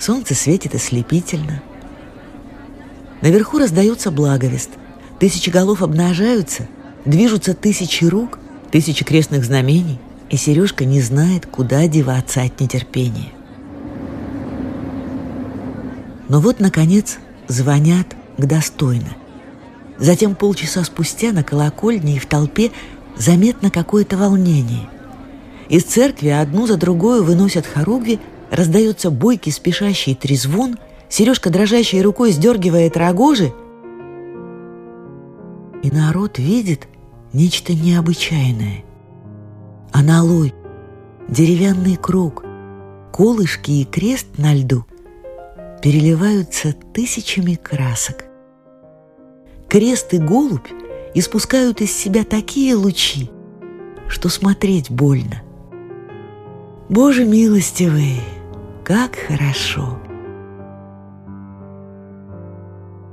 Солнце 0.00 0.34
светит 0.34 0.74
ослепительно. 0.74 1.62
Наверху 3.22 3.58
раздается 3.58 4.10
благовест. 4.10 4.70
Тысячи 5.20 5.50
голов 5.50 5.82
обнажаются, 5.82 6.66
движутся 7.04 7.54
тысячи 7.54 8.04
рук, 8.04 8.40
тысячи 8.72 9.04
крестных 9.04 9.44
знамений, 9.44 10.00
и 10.30 10.36
Сережка 10.36 10.84
не 10.84 11.00
знает, 11.00 11.46
куда 11.46 11.86
деваться 11.86 12.42
от 12.42 12.58
нетерпения. 12.58 13.28
Но 16.28 16.40
вот, 16.40 16.58
наконец, 16.58 17.18
звонят 17.46 18.17
достойно. 18.46 19.16
Затем 19.98 20.34
полчаса 20.34 20.84
спустя 20.84 21.32
на 21.32 21.42
колокольне 21.42 22.16
и 22.16 22.18
в 22.18 22.26
толпе 22.26 22.70
заметно 23.16 23.70
какое-то 23.70 24.16
волнение. 24.16 24.88
Из 25.68 25.84
церкви 25.84 26.28
одну 26.28 26.66
за 26.66 26.76
другой 26.76 27.22
выносят 27.22 27.66
хоругви, 27.66 28.20
раздается 28.50 29.10
бойкий 29.10 29.52
спешащий 29.52 30.14
трезвон, 30.14 30.78
Сережка 31.08 31.50
дрожащей 31.50 32.02
рукой 32.02 32.32
сдергивает 32.32 32.96
рогожи, 32.96 33.52
и 35.82 35.90
народ 35.90 36.38
видит 36.38 36.86
нечто 37.32 37.72
необычайное. 37.72 38.84
Аналой, 39.92 40.52
деревянный 41.28 41.96
круг, 41.96 42.44
колышки 43.12 43.70
и 43.70 43.84
крест 43.84 44.26
на 44.36 44.54
льду 44.54 44.84
переливаются 45.82 46.74
тысячами 46.92 47.54
красок. 47.54 48.27
Крест 49.68 50.14
и 50.14 50.18
голубь 50.18 50.66
испускают 51.12 51.82
из 51.82 51.94
себя 51.94 52.24
такие 52.24 52.74
лучи, 52.74 53.30
что 54.08 54.30
смотреть 54.30 54.90
больно. 54.90 55.42
Боже 56.88 57.26
милостивый, 57.26 58.22
как 58.82 59.16
хорошо! 59.16 59.98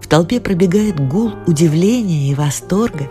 В 0.01 0.07
толпе 0.07 0.39
пробегает 0.39 1.05
гул 1.09 1.33
удивления 1.45 2.31
и 2.31 2.35
восторга. 2.35 3.09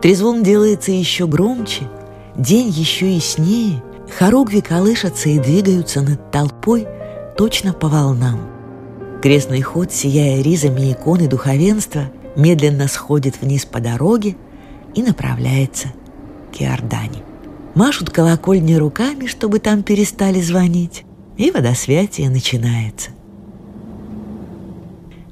Трезвон 0.00 0.42
делается 0.42 0.90
еще 0.90 1.28
громче, 1.28 1.88
день 2.34 2.68
еще 2.68 3.14
яснее, 3.14 3.80
хоругви 4.18 4.60
колышатся 4.60 5.28
и 5.28 5.38
двигаются 5.38 6.00
над 6.00 6.32
толпой 6.32 6.88
точно 7.36 7.74
по 7.74 7.86
волнам. 7.86 8.40
Крестный 9.22 9.60
ход, 9.62 9.92
сияя 9.92 10.42
ризами 10.42 10.90
иконы 10.90 11.28
духовенства– 11.28 12.10
медленно 12.36 12.88
сходит 12.88 13.40
вниз 13.40 13.64
по 13.64 13.80
дороге 13.80 14.36
и 14.94 15.02
направляется 15.02 15.88
к 16.52 16.60
Иордане. 16.62 17.22
Машут 17.74 18.10
колокольни 18.10 18.74
руками, 18.74 19.26
чтобы 19.26 19.58
там 19.58 19.82
перестали 19.82 20.40
звонить, 20.40 21.04
и 21.38 21.50
водосвятие 21.50 22.28
начинается. 22.28 23.10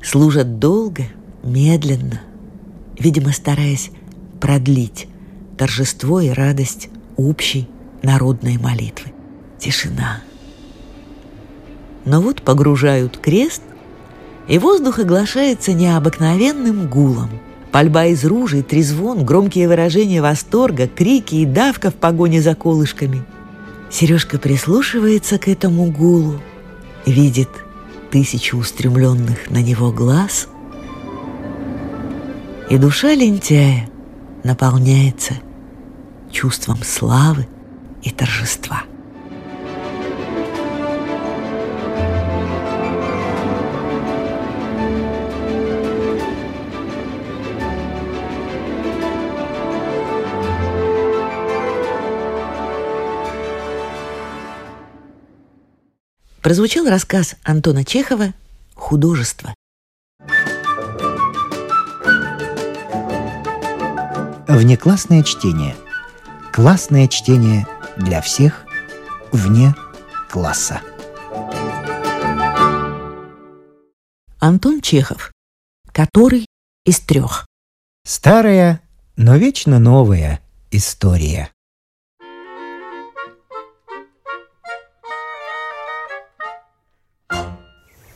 Служат 0.02 0.59
долго, 0.59 1.04
медленно, 1.42 2.23
видимо, 2.99 3.33
стараясь 3.33 3.90
продлить 4.40 5.07
торжество 5.59 6.21
и 6.21 6.30
радость 6.30 6.88
общей 7.16 7.69
народной 8.02 8.57
молитвы. 8.57 9.12
Тишина. 9.59 10.23
Но 12.07 12.23
вот 12.23 12.40
погружают 12.40 13.19
крест 13.19 13.62
и 14.50 14.59
воздух 14.59 14.99
оглашается 14.99 15.73
необыкновенным 15.73 16.88
гулом. 16.88 17.30
Пальба 17.71 18.07
из 18.07 18.25
ружей, 18.25 18.62
трезвон, 18.62 19.25
громкие 19.25 19.69
выражения 19.69 20.21
восторга, 20.21 20.88
крики 20.88 21.37
и 21.37 21.47
давка 21.47 21.92
в 21.92 21.95
погоне 21.95 22.42
за 22.42 22.57
колышками. 22.57 23.23
Сережка 23.90 24.40
прислушивается 24.40 25.38
к 25.38 25.47
этому 25.47 25.87
гулу, 25.92 26.40
видит 27.07 27.49
тысячу 28.11 28.57
устремленных 28.57 29.50
на 29.50 29.62
него 29.62 29.92
глаз 29.92 30.49
И 32.69 32.76
душа 32.76 33.14
лентяя 33.14 33.88
наполняется 34.42 35.35
чувством 36.33 36.83
славы 36.83 37.47
и 38.02 38.11
торжества. 38.11 38.83
Прозвучал 56.50 56.88
рассказ 56.88 57.37
Антона 57.45 57.85
Чехова 57.85 58.35
«Художество». 58.75 59.54
Внеклассное 64.49 65.23
чтение. 65.23 65.76
Классное 66.52 67.07
чтение 67.07 67.69
для 67.97 68.21
всех 68.21 68.64
вне 69.30 69.76
класса. 70.28 70.80
Антон 74.40 74.80
Чехов. 74.80 75.30
Который 75.92 76.47
из 76.85 76.99
трех. 76.99 77.47
Старая, 78.04 78.80
но 79.14 79.37
вечно 79.37 79.78
новая 79.78 80.40
история. 80.73 81.52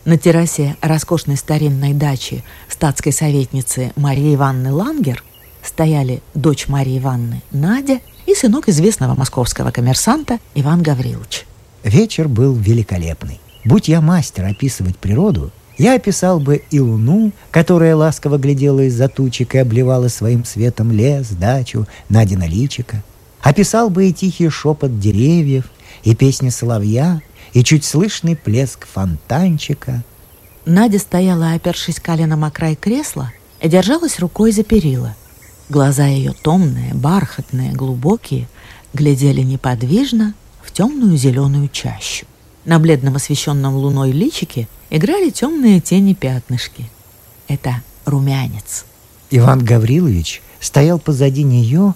На 0.04 0.18
террасе 0.18 0.76
роскошной 0.82 1.38
старинной 1.38 1.94
дачи 1.94 2.44
статской 2.68 3.11
советницы 3.11 3.92
Марии 3.96 4.34
Ивановны 4.34 4.70
Лангер 4.70 5.25
стояли 5.62 6.23
дочь 6.34 6.68
Марии 6.68 6.99
Ивановны 6.99 7.40
Надя 7.52 8.00
и 8.26 8.34
сынок 8.34 8.68
известного 8.68 9.14
московского 9.14 9.70
коммерсанта 9.70 10.40
Иван 10.54 10.82
Гаврилович. 10.82 11.46
Вечер 11.82 12.28
был 12.28 12.52
великолепный. 12.52 13.40
Будь 13.64 13.88
я 13.88 14.02
мастер 14.02 14.44
описывать 14.44 14.99
природу, 14.99 15.50
я 15.78 15.94
описал 15.94 16.38
бы 16.38 16.62
и 16.70 16.80
луну, 16.80 17.32
которая 17.50 17.96
ласково 17.96 18.37
глядела 18.37 18.80
из-за 18.80 19.08
тучек 19.08 19.54
и 19.54 19.58
обливала 19.58 20.08
своим 20.08 20.44
светом 20.44 20.92
лес, 20.92 21.28
дачу, 21.30 21.87
Надина 22.11 22.46
личика. 22.46 23.02
Описал 23.40 23.88
бы 23.88 24.08
и 24.08 24.12
тихий 24.12 24.50
шепот 24.50 25.00
деревьев, 25.00 25.64
и 26.02 26.14
песни 26.14 26.50
соловья, 26.50 27.23
и 27.53 27.63
чуть 27.63 27.85
слышный 27.85 28.37
плеск 28.37 28.87
фонтанчика. 28.87 30.03
Надя 30.65 30.99
стояла, 30.99 31.53
опершись 31.53 32.01
коленом 32.01 32.45
о 32.45 32.51
край 32.51 32.75
кресла, 32.75 33.33
и 33.61 33.69
держалась 33.69 34.19
рукой 34.19 34.53
за 34.53 34.63
перила. 34.63 35.15
Глаза 35.69 36.07
ее 36.07 36.33
томные, 36.33 36.95
бархатные, 36.95 37.73
глубокие, 37.73 38.49
глядели 38.93 39.43
неподвижно 39.43 40.35
в 40.63 40.73
темную 40.73 41.17
зеленую 41.17 41.69
чащу. 41.69 42.27
На 42.65 42.79
бледном 42.79 43.17
освещенном 43.17 43.75
луной 43.75 44.13
личике 44.13 44.69
играли 44.91 45.31
темные 45.31 45.81
тени 45.81 46.15
пятнышки. 46.15 46.91
Это 47.49 47.83
румянец. 48.07 48.85
Иван 49.31 49.65
Гаврилович 49.65 50.43
стоял 50.61 50.99
позади 50.99 51.43
нее 51.43 51.95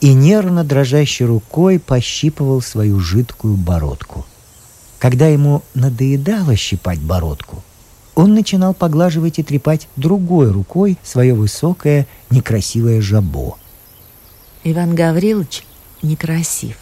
и 0.00 0.12
нервно 0.12 0.64
дрожащей 0.64 1.26
рукой 1.26 1.78
пощипывал 1.78 2.62
свою 2.62 3.00
жидкую 3.00 3.56
бородку. 3.56 4.24
Когда 4.98 5.28
ему 5.28 5.62
надоедало 5.74 6.56
щипать 6.56 7.00
бородку, 7.00 7.62
он 8.14 8.34
начинал 8.34 8.74
поглаживать 8.74 9.38
и 9.38 9.44
трепать 9.44 9.88
другой 9.94 10.50
рукой 10.50 10.98
свое 11.04 11.34
высокое 11.34 12.08
некрасивое 12.30 13.00
жабо. 13.00 13.56
Иван 14.64 14.96
Гаврилович 14.96 15.64
некрасив. 16.02 16.76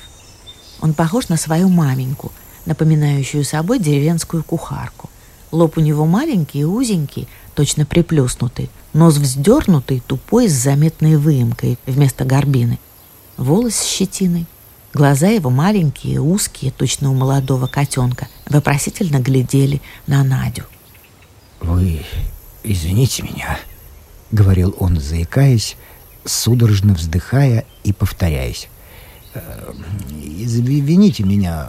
Он 0.80 0.94
похож 0.94 1.28
на 1.28 1.36
свою 1.36 1.68
маменьку, 1.68 2.32
напоминающую 2.64 3.44
собой 3.44 3.78
деревенскую 3.78 4.42
кухарку. 4.42 5.10
Лоб 5.52 5.76
у 5.76 5.80
него 5.80 6.06
маленький 6.06 6.60
и 6.60 6.64
узенький, 6.64 7.28
точно 7.54 7.84
приплюснутый, 7.84 8.70
нос 8.94 9.16
вздернутый, 9.16 10.02
тупой, 10.06 10.48
с 10.48 10.52
заметной 10.52 11.16
выемкой 11.16 11.78
вместо 11.86 12.24
горбины. 12.24 12.78
Волос 13.36 13.74
с 13.74 13.84
щетиной, 13.84 14.46
Глаза 14.96 15.28
его 15.28 15.50
маленькие, 15.50 16.22
узкие, 16.22 16.72
точно 16.72 17.10
у 17.10 17.14
молодого 17.14 17.66
котенка, 17.66 18.28
вопросительно 18.48 19.18
глядели 19.18 19.82
на 20.06 20.24
Надю. 20.24 20.62
«Вы 21.60 22.00
извините 22.64 23.22
меня»,— 23.22 23.58
говорил 24.30 24.74
он, 24.78 24.98
заикаясь, 24.98 25.76
судорожно 26.24 26.94
вздыхая 26.94 27.66
и 27.84 27.92
повторяясь. 27.92 28.68
«Э, 29.34 29.74
«Извините 30.18 31.24
меня, 31.24 31.68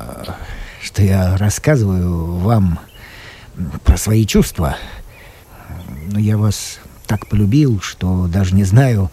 что 0.82 1.04
я 1.04 1.36
рассказываю 1.36 2.38
вам 2.38 2.80
про 3.84 3.98
свои 3.98 4.26
чувства, 4.26 4.78
но 6.13 6.18
я 6.18 6.38
вас 6.38 6.80
так 7.08 7.28
полюбил, 7.28 7.82
что 7.82 8.28
даже 8.28 8.56
не 8.56 8.63
знаю, 8.63 9.12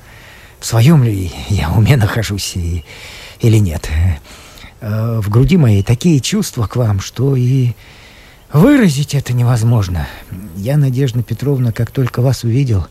в 0.60 0.66
своем 0.66 1.02
ли 1.02 1.32
я 1.48 1.72
уме 1.72 1.96
нахожусь 1.96 2.54
и 2.54 2.84
или 3.44 3.58
нет. 3.58 3.88
Э, 4.80 5.20
в 5.20 5.28
груди 5.28 5.56
моей 5.58 5.82
такие 5.82 6.20
чувства 6.20 6.66
к 6.66 6.76
вам, 6.76 7.00
что 7.00 7.36
и 7.36 7.72
выразить 8.52 9.14
это 9.14 9.34
невозможно. 9.34 10.08
Я, 10.56 10.78
Надежда 10.78 11.22
Петровна, 11.22 11.70
как 11.70 11.90
только 11.90 12.22
вас 12.22 12.44
увидел, 12.44 12.86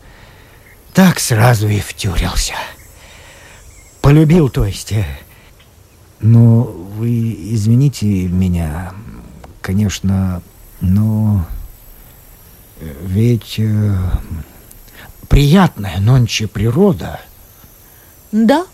так 0.92 1.18
сразу 1.18 1.68
и 1.68 1.80
втюрился. 1.80 2.54
Полюбил, 4.00 4.48
то 4.48 4.64
есть. 4.64 4.92
Э. 4.92 5.04
Но 6.20 6.62
вы 6.62 7.36
извините 7.54 8.06
меня, 8.06 8.92
конечно, 9.60 10.40
но 10.80 11.44
ведь 13.02 13.56
э, 13.58 13.96
приятная 15.28 15.98
нонче 15.98 16.46
природа. 16.46 17.20
Да, 18.30 18.64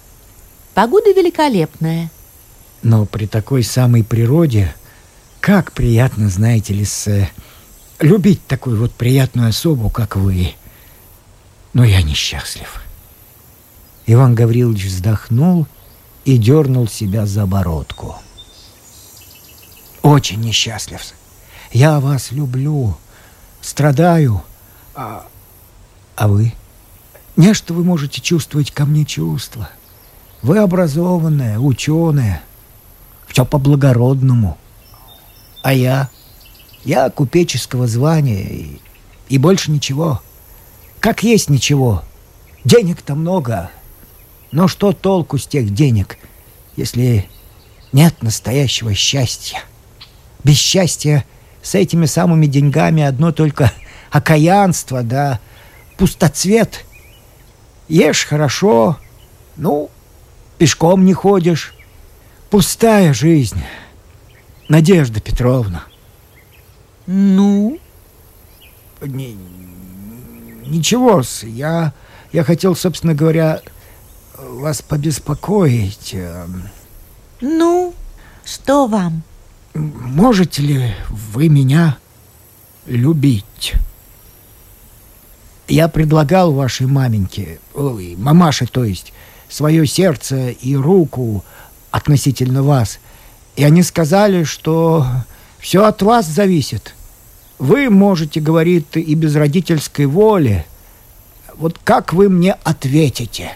Погода 0.75 1.13
великолепная. 1.13 2.11
Но 2.83 3.05
при 3.05 3.27
такой 3.27 3.63
самой 3.63 4.05
природе, 4.05 4.75
как 5.41 5.73
приятно, 5.73 6.29
знаете 6.29 6.73
ли, 6.73 6.85
с, 6.85 7.29
любить 7.99 8.47
такую 8.47 8.79
вот 8.79 8.93
приятную 8.93 9.49
особу, 9.49 9.91
как 9.91 10.17
вы. 10.17 10.55
Но 11.73 11.85
я 11.85 12.03
несчастлив. 12.03 12.83
Иван 14.07 14.35
Гаврилович 14.35 14.87
вздохнул 14.87 15.67
и 16.25 16.37
дернул 16.39 16.89
себя 16.89 17.27
за 17.27 17.47
бородку. 17.47 18.17
Очень 20.03 20.41
несчастлив. 20.41 21.01
Я 21.73 22.01
вас 22.01 22.33
люблю, 22.33 22.97
страдаю. 23.61 24.43
А, 24.95 25.27
а 26.17 26.29
вы? 26.29 26.55
Не 27.37 27.55
что 27.55 27.75
вы 27.75 27.85
можете 27.85 28.21
чувствовать 28.21 28.71
ко 28.71 28.87
мне 28.87 29.05
чувства. 29.05 29.71
Вы 30.43 30.59
образованная, 30.59 31.59
ученая. 31.59 32.43
Все 33.27 33.45
по-благородному. 33.45 34.57
А 35.63 35.73
я? 35.73 36.09
Я 36.85 37.11
купеческого 37.11 37.87
звания 37.87 38.43
и, 38.43 38.81
и 39.29 39.39
больше 39.39 39.71
ничего. 39.71 40.23
Как 40.99 41.23
есть 41.23 41.51
ничего. 41.51 42.03
Денег-то 42.65 43.15
много. 43.15 43.71
Но 44.51 44.67
что 44.67 44.93
толку 44.93 45.39
с 45.39 45.47
тех 45.47 45.73
денег, 45.73 46.19
если 46.77 47.29
нет 47.93 48.23
настоящего 48.23 48.95
счастья? 48.95 49.63
Без 50.43 50.57
счастья 50.57 51.25
с 51.63 51.75
этими 51.75 52.07
самыми 52.07 52.47
деньгами 52.47 53.03
одно 53.03 53.31
только 53.31 53.73
окаянство, 54.11 55.03
да 55.03 55.39
пустоцвет. 55.99 56.87
Ешь 57.89 58.25
хорошо, 58.25 58.99
ну, 59.57 59.91
пешком 60.61 61.07
не 61.07 61.15
ходишь. 61.15 61.73
Пустая 62.51 63.15
жизнь. 63.15 63.63
Надежда 64.69 65.19
Петровна. 65.19 65.85
Ну? 67.07 67.79
Не, 69.01 69.39
ничего, 70.67 71.23
я, 71.45 71.95
я 72.31 72.45
хотел, 72.45 72.77
собственно 72.77 73.15
говоря, 73.15 73.63
вас 74.37 74.83
побеспокоить. 74.83 76.11
Эм. 76.13 76.69
Ну, 77.41 77.95
что 78.45 78.87
вам? 78.87 79.23
Можете 79.73 80.61
ли 80.61 80.95
вы 81.09 81.49
меня 81.49 81.97
любить? 82.85 83.73
Я 85.69 85.89
предлагал 85.89 86.53
вашей 86.53 86.87
маменьке, 86.87 87.61
ой, 87.73 88.15
мамаше, 88.19 88.67
то 88.67 88.85
есть, 88.85 89.15
свое 89.51 89.87
сердце 89.87 90.51
и 90.51 90.77
руку 90.77 91.45
относительно 91.91 92.63
вас. 92.63 92.99
И 93.57 93.65
они 93.65 93.83
сказали, 93.83 94.45
что 94.45 95.07
все 95.59 95.85
от 95.85 96.01
вас 96.03 96.27
зависит. 96.27 96.95
Вы 97.59 97.91
можете, 97.91 98.41
говорит, 98.41 98.97
и 98.97 99.15
без 99.15 99.37
родительской 99.37 100.07
воли. 100.07 100.65
Вот 101.57 101.79
как 101.85 102.15
вы 102.15 102.31
мне 102.31 102.57
ответите?» 102.65 103.53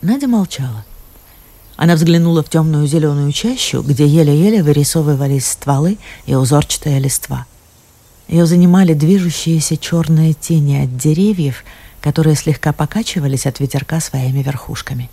Надя 0.00 0.28
молчала. 0.28 0.84
Она 1.76 1.96
взглянула 1.96 2.42
в 2.42 2.48
темную 2.48 2.86
зеленую 2.86 3.32
чащу, 3.32 3.82
где 3.82 4.06
еле-еле 4.06 4.62
вырисовывались 4.62 5.48
стволы 5.48 5.98
и 6.26 6.34
узорчатая 6.34 6.98
листва. 6.98 7.46
Ее 8.28 8.46
занимали 8.46 8.94
движущиеся 8.94 9.76
черные 9.76 10.34
тени 10.34 10.84
от 10.84 10.96
деревьев, 10.96 11.64
которые 12.00 12.36
слегка 12.36 12.72
покачивались 12.72 13.46
от 13.46 13.60
ветерка 13.60 14.00
своими 14.00 14.42
верхушками. 14.42 15.10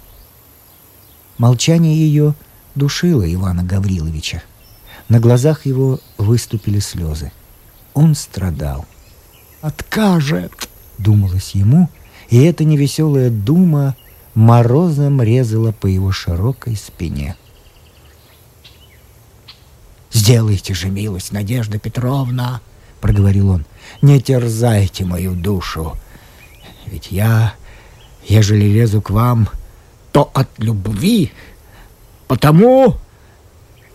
Молчание 1.37 1.95
ее 1.95 2.33
душило 2.75 3.31
Ивана 3.31 3.63
Гавриловича. 3.63 4.43
На 5.09 5.19
глазах 5.19 5.65
его 5.65 5.99
выступили 6.17 6.79
слезы. 6.79 7.31
Он 7.93 8.15
страдал. 8.15 8.85
«Откажет!»— 9.61 10.69
думалось 10.97 11.51
ему, 11.51 11.89
и 12.29 12.43
эта 12.43 12.63
невеселая 12.63 13.29
дума 13.29 13.95
морозом 14.33 15.21
резала 15.21 15.71
по 15.71 15.87
его 15.87 16.11
широкой 16.11 16.75
спине. 16.75 17.35
«Сделайте 20.11 20.73
же 20.73 20.89
милость, 20.89 21.31
Надежда 21.31 21.79
Петровна!»— 21.79 22.61
проговорил 23.01 23.49
он. 23.49 23.65
«Не 24.01 24.21
терзайте 24.21 25.03
мою 25.05 25.33
душу, 25.33 25.97
ведь 26.87 27.11
я, 27.11 27.53
ежели 28.25 28.65
лезу 28.65 29.01
к 29.01 29.09
вам, 29.09 29.49
то 30.11 30.29
от 30.33 30.47
любви, 30.57 31.31
потому, 32.27 32.95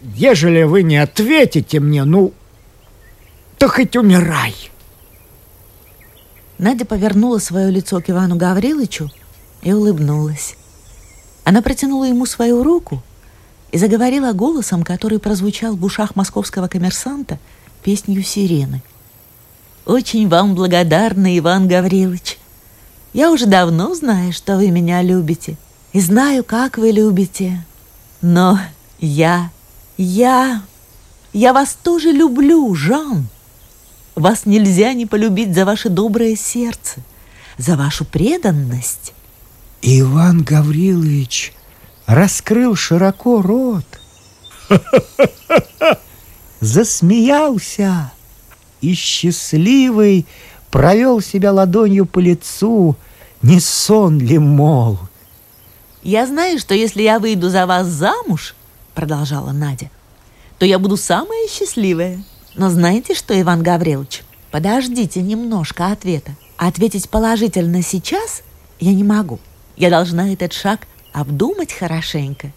ежели 0.02 0.62
вы 0.64 0.82
не 0.82 0.98
ответите 0.98 1.80
мне, 1.80 2.04
ну, 2.04 2.32
то 3.58 3.68
хоть 3.68 3.96
умирай!» 3.96 4.54
Надя 6.58 6.84
повернула 6.84 7.38
свое 7.38 7.70
лицо 7.70 8.00
к 8.00 8.10
Ивану 8.10 8.36
Гавриловичу 8.36 9.10
и 9.62 9.72
улыбнулась. 9.72 10.56
Она 11.44 11.62
протянула 11.62 12.04
ему 12.04 12.26
свою 12.26 12.62
руку 12.62 13.02
и 13.72 13.78
заговорила 13.78 14.32
голосом, 14.32 14.82
который 14.82 15.18
прозвучал 15.18 15.76
в 15.76 15.84
ушах 15.84 16.16
московского 16.16 16.68
коммерсанта 16.68 17.38
песнью 17.82 18.22
сирены. 18.22 18.82
«Очень 19.86 20.28
вам 20.28 20.54
благодарна, 20.54 21.38
Иван 21.38 21.66
Гаврилович. 21.66 22.39
Я 23.12 23.32
уже 23.32 23.46
давно 23.46 23.94
знаю, 23.94 24.32
что 24.32 24.56
вы 24.56 24.70
меня 24.70 25.02
любите, 25.02 25.56
и 25.92 26.00
знаю, 26.00 26.44
как 26.44 26.78
вы 26.78 26.92
любите. 26.92 27.64
Но 28.22 28.58
я, 29.00 29.50
я, 29.96 30.62
я 31.32 31.52
вас 31.52 31.76
тоже 31.82 32.12
люблю, 32.12 32.72
Жан. 32.74 33.26
Вас 34.14 34.46
нельзя 34.46 34.92
не 34.92 35.06
полюбить 35.06 35.54
за 35.54 35.64
ваше 35.64 35.88
доброе 35.88 36.36
сердце, 36.36 37.00
за 37.58 37.76
вашу 37.76 38.04
преданность». 38.04 39.14
Иван 39.82 40.42
Гаврилович 40.42 41.54
раскрыл 42.04 42.76
широко 42.76 43.40
рот, 43.40 43.86
засмеялся 46.60 48.12
и 48.82 48.92
счастливый 48.92 50.26
провел 50.70 51.20
себя 51.20 51.52
ладонью 51.52 52.06
по 52.06 52.18
лицу, 52.18 52.96
не 53.42 53.60
сон 53.60 54.18
ли, 54.18 54.38
мол. 54.38 54.98
«Я 56.02 56.26
знаю, 56.26 56.58
что 56.58 56.74
если 56.74 57.02
я 57.02 57.18
выйду 57.18 57.50
за 57.50 57.66
вас 57.66 57.86
замуж,— 57.86 58.54
продолжала 58.94 59.52
Надя,— 59.52 59.90
то 60.58 60.64
я 60.64 60.78
буду 60.78 60.96
самая 60.96 61.46
счастливая. 61.48 62.22
Но 62.54 62.70
знаете 62.70 63.14
что, 63.14 63.38
Иван 63.38 63.62
Гаврилович, 63.62 64.22
подождите 64.50 65.20
немножко 65.20 65.92
ответа. 65.92 66.32
Ответить 66.56 67.08
положительно 67.08 67.82
сейчас 67.82 68.42
я 68.78 68.92
не 68.92 69.04
могу. 69.04 69.38
Я 69.76 69.90
должна 69.90 70.32
этот 70.32 70.52
шаг 70.52 70.86
обдумать 71.12 71.72
хорошенько. 71.72 72.52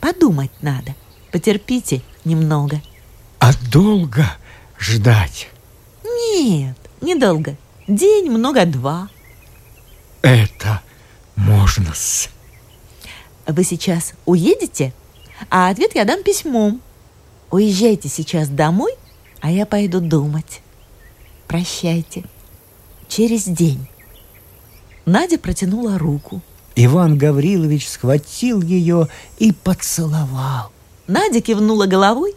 Подумать 0.00 0.50
надо. 0.60 0.94
Потерпите 1.32 2.02
немного. 2.24 2.80
А 3.38 3.52
долго 3.70 4.26
ждать? 4.78 5.48
Нет, 6.04 6.76
недолго. 7.00 7.56
День, 7.88 8.30
много 8.30 8.66
два. 8.66 9.08
Это 10.22 10.82
можно-с. 11.36 12.28
Вы 13.46 13.62
сейчас 13.62 14.14
уедете, 14.24 14.92
а 15.50 15.68
ответ 15.68 15.94
я 15.94 16.04
дам 16.04 16.22
письмом. 16.22 16.80
Уезжайте 17.50 18.08
сейчас 18.08 18.48
домой, 18.48 18.92
а 19.40 19.50
я 19.50 19.66
пойду 19.66 20.00
думать. 20.00 20.62
Прощайте. 21.46 22.24
Через 23.08 23.44
день. 23.44 23.86
Надя 25.04 25.38
протянула 25.38 25.98
руку. 25.98 26.42
Иван 26.74 27.16
Гаврилович 27.16 27.88
схватил 27.88 28.60
ее 28.60 29.08
и 29.38 29.52
поцеловал. 29.52 30.72
Надя 31.06 31.40
кивнула 31.40 31.86
головой, 31.86 32.34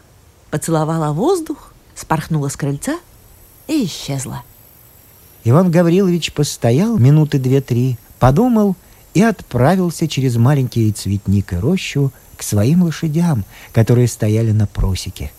поцеловала 0.52 1.12
воздух, 1.12 1.74
спорхнула 1.96 2.50
с 2.50 2.56
крыльца 2.56 3.00
и 3.68 3.86
исчезла. 3.86 4.44
Иван 5.44 5.72
Гаврилович 5.72 6.34
постоял 6.34 6.98
минуты 6.98 7.40
две-три, 7.40 7.98
подумал 8.20 8.76
и 9.14 9.22
отправился 9.22 10.08
через 10.08 10.36
маленький 10.36 10.92
цветник 10.92 11.54
и 11.54 11.58
рощу 11.58 12.12
к 12.38 12.44
своим 12.44 12.84
лошадям, 12.84 13.46
которые 13.72 14.08
стояли 14.08 14.52
на 14.52 14.68
просеке. 14.68 15.32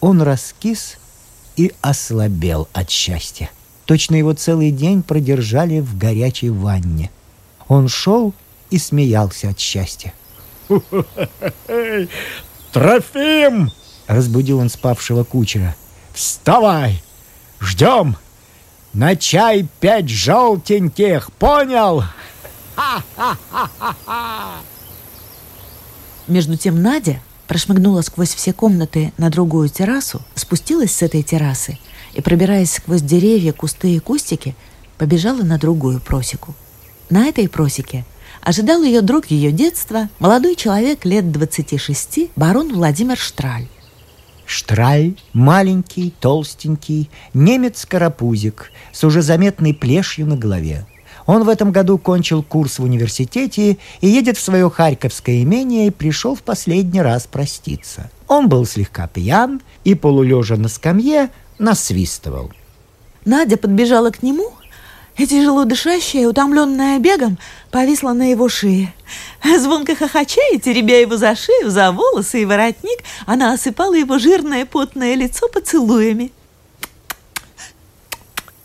Он 0.00 0.22
раскис 0.22 0.96
и 1.56 1.72
ослабел 1.80 2.68
от 2.72 2.90
счастья. 2.90 3.50
Точно 3.84 4.14
его 4.16 4.32
целый 4.32 4.70
день 4.70 5.02
продержали 5.02 5.80
в 5.80 5.96
горячей 5.98 6.50
ванне– 6.50 7.10
он 7.68 7.88
шел 7.88 8.34
и 8.70 8.78
смеялся 8.78 9.50
от 9.50 9.60
счастья. 9.60 10.14
«Трофим!»— 12.72 13.70
разбудил 14.06 14.58
он 14.58 14.70
спавшего 14.70 15.24
кучера. 15.24 15.76
«Вставай! 16.12 17.02
Ждем! 17.60 18.16
На 18.92 19.16
чай 19.16 19.66
пять 19.80 20.08
желтеньких, 20.08 21.30
понял?» 21.32 22.04
Между 26.26 26.56
тем 26.56 26.82
Надя 26.82 27.20
прошмыгнула 27.46 28.02
сквозь 28.02 28.34
все 28.34 28.52
комнаты 28.52 29.12
на 29.16 29.30
другую 29.30 29.68
террасу, 29.68 30.20
спустилась 30.34 30.94
с 30.94 31.02
этой 31.02 31.22
террасы 31.22 31.78
и, 32.12 32.20
пробираясь 32.20 32.72
сквозь 32.72 33.00
деревья, 33.00 33.52
кусты 33.52 33.94
и 33.94 33.98
кустики, 33.98 34.54
побежала 34.98 35.42
на 35.42 35.58
другую 35.58 36.00
просеку. 36.00 36.54
На 37.08 37.26
этой 37.26 37.48
просеке 37.48 38.04
ожидал 38.42 38.82
ее 38.82 39.00
друг 39.00 39.26
ее 39.26 39.50
детства, 39.50 40.08
молодой 40.18 40.54
человек 40.56 41.04
лет 41.04 41.32
26, 41.32 42.30
барон 42.36 42.74
Владимир 42.74 43.16
Штраль. 43.16 43.66
Штраль, 44.48 45.12
маленький, 45.34 46.14
толстенький, 46.20 47.10
немец-карапузик 47.34 48.72
с 48.92 49.04
уже 49.04 49.20
заметной 49.20 49.74
плешью 49.74 50.26
на 50.26 50.38
голове. 50.38 50.86
Он 51.26 51.44
в 51.44 51.50
этом 51.50 51.70
году 51.70 51.98
кончил 51.98 52.42
курс 52.42 52.78
в 52.78 52.82
университете 52.82 53.76
и 54.00 54.08
едет 54.08 54.38
в 54.38 54.40
свое 54.40 54.70
харьковское 54.70 55.42
имение 55.42 55.88
и 55.88 55.90
пришел 55.90 56.34
в 56.34 56.42
последний 56.42 57.02
раз 57.02 57.26
проститься. 57.26 58.10
Он 58.26 58.48
был 58.48 58.64
слегка 58.64 59.06
пьян 59.06 59.60
и, 59.84 59.94
полулежа 59.94 60.56
на 60.56 60.68
скамье, 60.68 61.28
насвистывал. 61.58 62.50
Надя 63.26 63.58
подбежала 63.58 64.08
к 64.08 64.22
нему 64.22 64.54
тяжело 65.26 65.64
дышащая, 65.64 66.28
утомленная 66.28 66.98
бегом, 67.00 67.38
повисла 67.70 68.12
на 68.12 68.30
его 68.30 68.48
шее. 68.48 68.94
Звонко 69.58 69.96
хохоча 69.96 70.40
и 70.52 70.58
теребя 70.58 71.00
его 71.00 71.16
за 71.16 71.34
шею, 71.34 71.70
за 71.70 71.90
волосы 71.90 72.42
и 72.42 72.44
воротник, 72.44 73.00
она 73.26 73.52
осыпала 73.52 73.94
его 73.94 74.18
жирное 74.18 74.64
потное 74.64 75.14
лицо 75.16 75.48
поцелуями. 75.48 76.30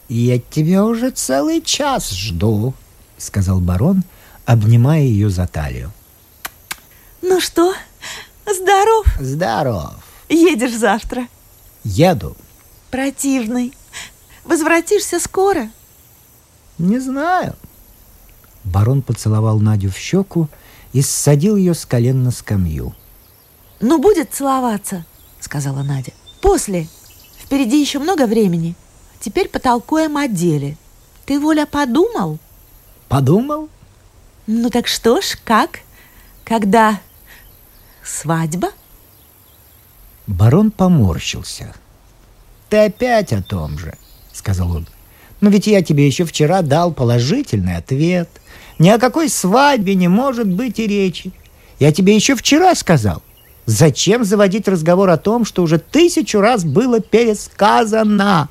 «Я 0.10 0.38
тебя 0.38 0.86
уже 0.86 1.10
целый 1.10 1.62
час 1.62 2.12
жду»,— 2.12 2.76
сказал 3.18 3.60
барон, 3.60 4.04
обнимая 4.46 5.02
ее 5.02 5.30
за 5.30 5.48
талию. 5.48 5.92
«Ну 7.24 7.40
что, 7.40 7.74
здоров?» 8.46 9.08
«Здоров». 9.20 9.94
«Едешь 10.30 10.76
завтра?» 10.76 11.28
«Еду». 11.84 12.38
«Противный. 12.92 13.74
Возвратишься 14.44 15.20
скоро?» 15.20 15.70
«Не 16.84 17.00
знаю». 17.00 17.56
Барон 18.66 19.04
поцеловал 19.04 19.58
Надю 19.62 19.90
в 19.90 19.96
щеку 19.96 20.50
и 20.92 21.02
ссадил 21.02 21.56
ее 21.56 21.76
с 21.76 21.86
колен 21.86 22.24
на 22.24 22.32
скамью. 22.32 22.94
«Ну, 23.80 24.00
будет 24.00 24.34
целоваться»,— 24.34 25.06
сказала 25.40 25.82
Надя. 25.82 26.12
«После. 26.42 26.90
Впереди 27.38 27.80
еще 27.80 28.00
много 28.00 28.28
времени. 28.28 28.76
Теперь 29.22 29.48
потолкуем 29.48 30.18
о 30.18 30.28
деле. 30.28 30.76
Ты, 31.26 31.40
Воля, 31.40 31.66
подумал?» 31.66 32.38
«Подумал?» 33.08 33.70
«Ну 34.46 34.70
так 34.70 34.88
что 34.88 35.22
ж, 35.22 35.38
как? 35.46 35.80
Когда 36.44 37.00
свадьба?» 38.04 38.72
Барон 40.28 40.70
поморщился. 40.70 41.74
«Ты 42.68 42.88
опять 42.88 43.32
о 43.32 43.42
том 43.42 43.80
же»,— 43.80 43.98
сказал 44.34 44.76
он. 44.76 44.88
Но 45.44 45.50
ведь 45.50 45.68
я 45.68 45.82
тебе 45.82 46.08
еще 46.08 46.24
вчера 46.24 46.62
дал 46.62 46.94
положительный 46.94 47.76
ответ. 47.76 48.30
Ни 48.80 48.88
о 48.88 48.98
какой 48.98 49.28
свадьбе 49.28 49.94
не 49.94 50.08
может 50.08 50.48
быть 50.48 50.80
и 50.80 50.88
речи. 50.88 51.34
Я 51.80 51.92
тебе 51.92 52.16
еще 52.16 52.38
вчера 52.38 52.74
сказал. 52.76 53.22
Зачем 53.66 54.24
заводить 54.24 54.70
разговор 54.70 55.10
о 55.10 55.18
том, 55.18 55.44
что 55.44 55.64
уже 55.64 55.80
тысячу 55.80 56.40
раз 56.40 56.64
было 56.64 57.02
пересказано? 57.02 58.48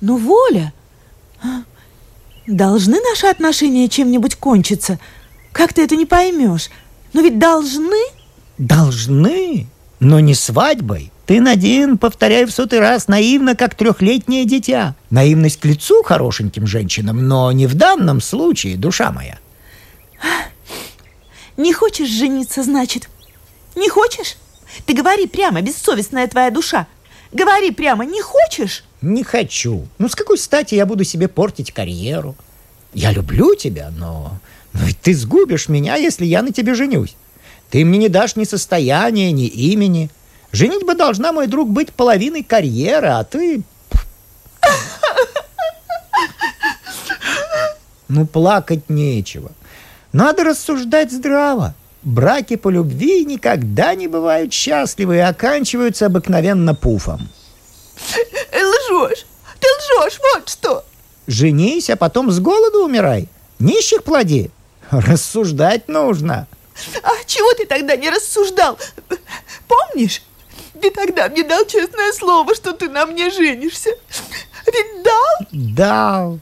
Ну, 0.00 0.16
Воля, 0.16 0.72
а, 1.42 1.64
должны 2.46 3.00
наши 3.00 3.26
отношения 3.26 3.88
чем-нибудь 3.88 4.36
кончиться? 4.36 5.00
Как 5.50 5.72
ты 5.72 5.82
это 5.82 5.96
не 5.96 6.06
поймешь? 6.06 6.70
Но 7.14 7.22
ведь 7.22 7.40
должны? 7.40 8.00
Должны, 8.58 9.66
но 9.98 10.20
не 10.20 10.34
свадьбой. 10.34 11.11
Ты, 11.32 11.40
Надин, 11.40 11.96
повторяй 11.96 12.44
в 12.44 12.50
сотый 12.50 12.78
раз, 12.78 13.08
наивно, 13.08 13.56
как 13.56 13.74
трехлетнее 13.74 14.44
дитя. 14.44 14.94
Наивность 15.08 15.60
к 15.60 15.64
лицу 15.64 16.02
хорошеньким 16.02 16.66
женщинам, 16.66 17.26
но 17.26 17.50
не 17.52 17.66
в 17.66 17.74
данном 17.74 18.20
случае, 18.20 18.76
душа 18.76 19.10
моя. 19.10 19.38
Не 21.56 21.72
хочешь 21.72 22.10
жениться, 22.10 22.62
значит? 22.62 23.08
Не 23.76 23.88
хочешь? 23.88 24.36
Ты 24.84 24.92
говори 24.92 25.26
прямо, 25.26 25.62
бессовестная 25.62 26.26
твоя 26.26 26.50
душа. 26.50 26.86
Говори 27.32 27.70
прямо, 27.70 28.04
не 28.04 28.20
хочешь? 28.20 28.84
Не 29.00 29.24
хочу. 29.24 29.88
Ну, 29.96 30.10
с 30.10 30.14
какой 30.14 30.36
стати 30.36 30.74
я 30.74 30.84
буду 30.84 31.02
себе 31.02 31.28
портить 31.28 31.72
карьеру? 31.72 32.36
Я 32.92 33.10
люблю 33.10 33.54
тебя, 33.54 33.90
но... 33.96 34.38
Но 34.74 34.84
ведь 34.84 35.00
ты 35.00 35.14
сгубишь 35.14 35.70
меня, 35.70 35.96
если 35.96 36.26
я 36.26 36.42
на 36.42 36.52
тебе 36.52 36.74
женюсь. 36.74 37.16
Ты 37.70 37.86
мне 37.86 37.96
не 37.98 38.08
дашь 38.10 38.36
ни 38.36 38.44
состояния, 38.44 39.32
ни 39.32 39.46
имени. 39.46 40.10
Женитьба 40.52 40.94
должна, 40.94 41.32
мой 41.32 41.46
друг, 41.46 41.70
быть 41.70 41.92
половиной 41.92 42.44
карьеры, 42.44 43.08
а 43.08 43.24
ты... 43.24 43.62
Ну, 48.08 48.26
плакать 48.26 48.90
нечего. 48.90 49.52
Надо 50.12 50.44
рассуждать 50.44 51.10
здраво. 51.10 51.74
Браки 52.02 52.56
по 52.56 52.68
любви 52.68 53.24
никогда 53.24 53.94
не 53.94 54.06
бывают 54.06 54.52
счастливы 54.52 55.16
и 55.16 55.20
оканчиваются 55.20 56.06
обыкновенно 56.06 56.74
пуфом. 56.74 57.30
Лжешь! 58.52 59.24
Ты 59.58 59.68
лжешь, 59.78 60.20
вот 60.20 60.48
что! 60.50 60.84
Женись, 61.26 61.88
а 61.88 61.96
потом 61.96 62.30
с 62.30 62.38
голоду 62.40 62.84
умирай. 62.84 63.28
Нищих 63.58 64.02
плоди. 64.02 64.50
Рассуждать 64.90 65.88
нужно. 65.88 66.46
А 67.02 67.10
чего 67.26 67.54
ты 67.54 67.64
тогда 67.64 67.96
не 67.96 68.10
рассуждал? 68.10 68.78
Помнишь? 69.68 70.22
Ты 70.82 70.90
тогда 70.90 71.28
мне 71.28 71.44
дал 71.44 71.64
честное 71.64 72.12
слово, 72.12 72.56
что 72.56 72.72
ты 72.72 72.88
на 72.88 73.06
мне 73.06 73.30
женишься. 73.30 73.90
Ведь 74.66 75.04
дал? 75.04 75.46
Дал. 75.52 76.40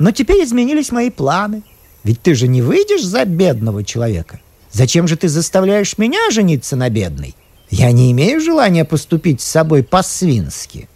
Но 0.00 0.10
теперь 0.10 0.42
изменились 0.42 0.90
мои 0.90 1.10
планы. 1.10 1.62
Ведь 2.02 2.20
ты 2.20 2.34
же 2.34 2.48
не 2.48 2.60
выйдешь 2.60 3.04
за 3.04 3.24
бедного 3.24 3.84
человека. 3.84 4.40
Зачем 4.72 5.06
же 5.06 5.16
ты 5.16 5.28
заставляешь 5.28 5.96
меня 5.96 6.30
жениться 6.32 6.74
на 6.74 6.90
бедной? 6.90 7.36
Я 7.70 7.92
не 7.92 8.10
имею 8.10 8.40
желания 8.40 8.84
поступить 8.84 9.40
с 9.40 9.46
собой 9.46 9.84
по-свински. 9.84 10.88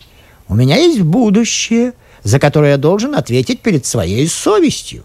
У 0.49 0.57
меня 0.57 0.77
есть 0.77 1.03
будущее, 1.03 1.93
за 2.25 2.41
которое 2.41 2.73
я 2.73 2.79
должен 2.79 3.15
ответить 3.15 3.61
перед 3.61 3.87
своей 3.87 4.27
совестью. 4.27 5.05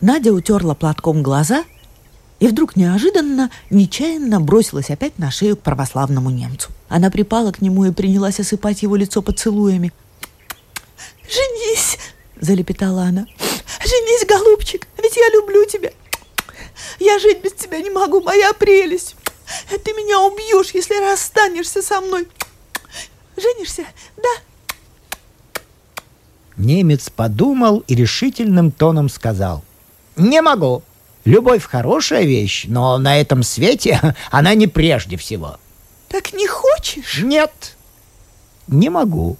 Надя 0.00 0.32
утерла 0.32 0.72
платком 0.72 1.22
глаза 1.22 1.64
и 2.40 2.48
вдруг 2.48 2.76
неожиданно, 2.76 3.50
нечаянно 3.70 4.40
бросилась 4.40 4.90
опять 4.90 5.18
на 5.18 5.30
шею 5.30 5.56
к 5.56 5.62
православному 5.62 6.30
немцу. 6.30 6.70
Она 6.88 7.10
припала 7.10 7.52
к 7.52 7.60
нему 7.60 7.84
и 7.84 7.92
принялась 7.92 8.40
осыпать 8.40 8.82
его 8.82 8.96
лицо 8.96 9.22
поцелуями. 9.22 9.92
«Женись!»— 11.28 11.98
залепетала 12.40 13.02
она. 13.02 13.26
Женись, 13.80 14.26
голубчик, 14.26 14.86
ведь 15.02 15.16
я 15.16 15.28
люблю 15.30 15.64
тебя. 15.66 15.92
Я 16.98 17.18
жить 17.18 17.42
без 17.42 17.52
тебя 17.52 17.80
не 17.80 17.90
могу, 17.90 18.20
моя 18.20 18.52
прелесть. 18.52 19.16
Ты 19.68 19.92
меня 19.92 20.20
убьешь, 20.20 20.72
если 20.74 20.98
расстанешься 20.98 21.80
со 21.82 22.00
мной. 22.00 22.28
Женишься, 23.36 23.84
да?» 24.16 24.28
Немец 26.56 27.08
подумал 27.08 27.84
и 27.86 27.94
решительным 27.94 28.72
тоном 28.72 29.08
сказал. 29.08 29.62
«Не 30.16 30.42
могу. 30.42 30.82
Любовь 31.28 31.64
хорошая 31.64 32.24
вещь, 32.24 32.64
но 32.68 32.96
на 32.98 33.20
этом 33.20 33.42
свете 33.42 34.00
она 34.30 34.54
не 34.54 34.66
прежде 34.66 35.16
всего». 35.16 35.58
«Так 36.08 36.32
не 36.32 36.46
хочешь?» 36.46 37.18
«Нет, 37.22 37.76
не 38.66 38.88
могу». 38.88 39.36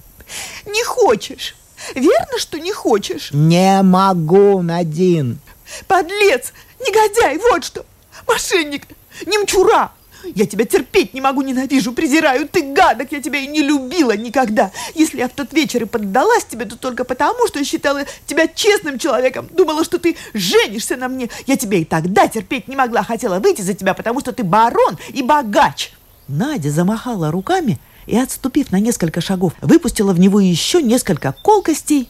«Не 0.65 0.83
хочешь?» 0.83 1.55
Верно, 1.95 2.37
что 2.37 2.59
не 2.59 2.73
хочешь? 2.73 3.31
Не 3.31 3.81
могу, 3.81 4.61
Надин. 4.61 5.39
Подлец, 5.87 6.53
негодяй, 6.79 7.37
вот 7.37 7.63
что. 7.63 7.85
Мошенник, 8.27 8.83
немчура. 9.25 9.91
Я 10.35 10.45
тебя 10.45 10.65
терпеть 10.65 11.13
не 11.13 11.21
могу, 11.21 11.41
ненавижу, 11.41 11.93
презираю. 11.93 12.47
Ты 12.47 12.73
гадок, 12.73 13.11
я 13.11 13.21
тебя 13.21 13.39
и 13.39 13.47
не 13.47 13.61
любила 13.61 14.15
никогда. 14.15 14.71
Если 14.95 15.19
я 15.19 15.27
в 15.27 15.31
тот 15.31 15.53
вечер 15.53 15.83
и 15.83 15.85
поддалась 15.85 16.45
тебе, 16.45 16.65
то 16.65 16.75
только 16.75 17.03
потому, 17.03 17.47
что 17.47 17.59
я 17.59 17.65
считала 17.65 18.03
тебя 18.25 18.47
честным 18.47 18.99
человеком. 18.99 19.47
Думала, 19.51 19.83
что 19.83 19.97
ты 19.97 20.15
женишься 20.33 20.97
на 20.97 21.07
мне. 21.07 21.29
Я 21.47 21.57
тебя 21.57 21.77
и 21.77 21.85
тогда 21.85 22.27
терпеть 22.27 22.67
не 22.67 22.75
могла. 22.75 23.03
Хотела 23.03 23.39
выйти 23.39 23.61
за 23.61 23.73
тебя, 23.73 23.93
потому 23.93 24.19
что 24.19 24.31
ты 24.31 24.43
барон 24.43 24.97
и 25.09 25.21
богач. 25.21 25.91
Надя 26.27 26.69
замахала 26.69 27.31
руками 27.31 27.79
и, 28.05 28.17
отступив 28.17 28.71
на 28.71 28.79
несколько 28.79 29.21
шагов, 29.21 29.53
выпустила 29.61 30.13
в 30.13 30.19
него 30.19 30.39
еще 30.39 30.81
несколько 30.81 31.31
колкостей 31.31 32.09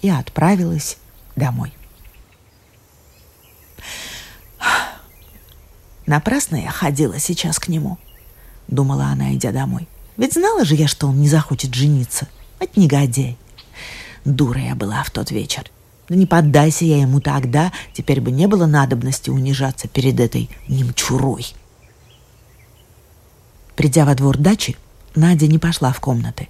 и 0.00 0.08
отправилась 0.08 0.96
домой. 1.36 1.72
Напрасно 6.08 6.56
я 6.56 6.70
ходила 6.70 7.18
сейчас 7.18 7.58
к 7.58 7.68
нему, 7.68 7.98
думала 8.66 9.08
она, 9.08 9.34
идя 9.34 9.52
домой. 9.52 9.86
Ведь 10.16 10.32
знала 10.32 10.64
же 10.64 10.74
я, 10.74 10.88
что 10.88 11.06
он 11.06 11.20
не 11.20 11.28
захочет 11.28 11.74
жениться. 11.74 12.28
Это 12.60 12.80
негодяй. 12.80 13.36
Дура 14.24 14.58
я 14.58 14.74
была 14.74 15.02
в 15.02 15.10
тот 15.10 15.30
вечер. 15.30 15.70
Да 16.08 16.16
не 16.16 16.24
поддайся 16.24 16.86
я 16.86 16.98
ему 17.02 17.20
тогда, 17.20 17.72
теперь 17.92 18.22
бы 18.22 18.30
не 18.30 18.46
было 18.46 18.64
надобности 18.64 19.28
унижаться 19.28 19.86
перед 19.86 20.18
этой 20.18 20.48
немчурой. 20.66 21.52
Придя 23.76 24.06
во 24.06 24.14
двор 24.14 24.38
дачи, 24.38 24.78
Надя 25.14 25.46
не 25.46 25.58
пошла 25.58 25.92
в 25.92 26.00
комнаты. 26.00 26.48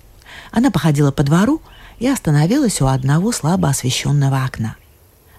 Она 0.52 0.70
походила 0.70 1.10
по 1.10 1.24
двору 1.24 1.60
и 1.98 2.06
остановилась 2.06 2.80
у 2.80 2.86
одного 2.86 3.32
слабо 3.32 3.70
освещенного 3.70 4.44
окна. 4.44 4.76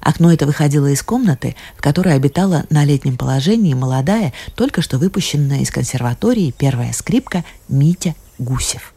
Окно 0.01 0.31
это 0.31 0.45
выходило 0.45 0.87
из 0.87 1.03
комнаты, 1.03 1.55
в 1.77 1.81
которой 1.81 2.15
обитала 2.15 2.65
на 2.69 2.85
летнем 2.85 3.17
положении 3.17 3.73
молодая, 3.73 4.33
только 4.55 4.81
что 4.81 4.97
выпущенная 4.97 5.59
из 5.59 5.71
консерватории 5.71 6.53
первая 6.57 6.93
скрипка 6.93 7.43
Митя 7.67 8.15
Гусев. 8.37 8.93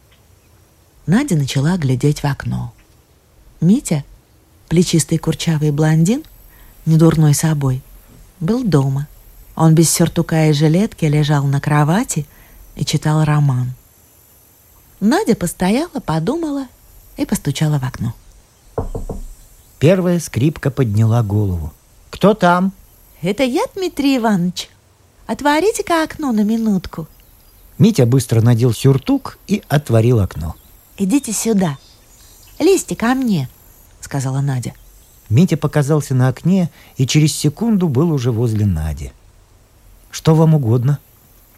Надя 1.05 1.35
начала 1.35 1.77
глядеть 1.77 2.21
в 2.21 2.25
окно. 2.25 2.73
Митя, 3.59 4.05
плечистый 4.69 5.17
курчавый 5.17 5.71
блондин, 5.71 6.23
недурной 6.85 7.33
собой, 7.33 7.81
был 8.39 8.63
дома. 8.63 9.07
Он 9.55 9.75
без 9.75 9.89
сюртука 9.89 10.47
и 10.47 10.53
жилетки 10.53 11.05
лежал 11.05 11.43
на 11.45 11.59
кровати 11.59 12.25
и 12.75 12.85
читал 12.85 13.23
роман. 13.23 13.73
Надя 14.99 15.35
постояла, 15.35 15.99
подумала 15.99 16.67
и 17.17 17.25
постучала 17.25 17.77
в 17.77 17.83
окно. 17.83 18.13
Первая 19.83 20.21
скрипка 20.21 20.71
подняла 20.71 21.23
голову. 21.23 21.73
«Кто 22.09 22.35
там?» 22.35 22.71
«Это 23.21 23.43
я, 23.43 23.63
Дмитрий 23.75 24.15
Иванович. 24.15 24.69
Отворите-ка 25.27 26.03
окно 26.03 26.31
на 26.31 26.45
минутку». 26.45 27.05
Митя 27.77 28.05
быстро 28.05 28.39
надел 28.39 28.71
сюртук 28.71 29.37
и 29.45 29.61
отворил 29.67 30.21
окно. 30.21 30.55
«Идите 30.97 31.33
сюда. 31.33 31.77
Лезьте 32.59 32.95
ко 32.95 33.13
мне»,— 33.13 33.49
сказала 33.99 34.39
Надя. 34.39 34.73
Митя 35.27 35.57
показался 35.57 36.15
на 36.15 36.29
окне 36.29 36.69
и 36.95 37.05
через 37.05 37.35
секунду 37.35 37.89
был 37.89 38.13
уже 38.13 38.31
возле 38.31 38.65
Нади. 38.65 39.11
«Что 40.11 40.33
вам 40.33 40.55
угодно?» 40.55 40.99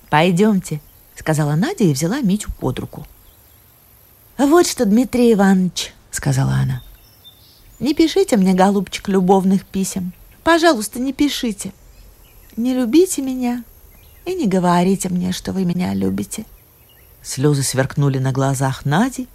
«Пойдемте»,— 0.09 0.81
сказала 1.15 1.53
Надя 1.53 1.83
и 1.83 1.93
взяла 1.93 2.21
Митю 2.21 2.51
под 2.59 2.79
руку. 2.79 3.05
«Вот 4.39 4.65
что, 4.65 4.85
Дмитрий 4.85 5.31
Иванович»,— 5.33 5.93
сказала 6.09 6.53
она. 6.53 6.81
«Не 7.79 7.93
пишите 7.93 8.37
мне, 8.37 8.53
голубчик, 8.53 9.09
любовных 9.09 9.65
писем. 9.65 10.13
Пожалуйста, 10.43 10.99
не 10.99 11.13
пишите. 11.13 11.73
Не 12.55 12.73
любите 12.73 13.21
меня 13.21 13.63
и 14.25 14.33
не 14.33 14.47
говорите 14.47 15.09
мне, 15.09 15.31
что 15.31 15.51
вы 15.51 15.65
меня 15.65 15.93
любите». 15.93 16.45
Слезы 17.21 17.63
сверкнули 17.63 18.19
на 18.19 18.31
глазах 18.31 18.85
Нади 18.85 19.27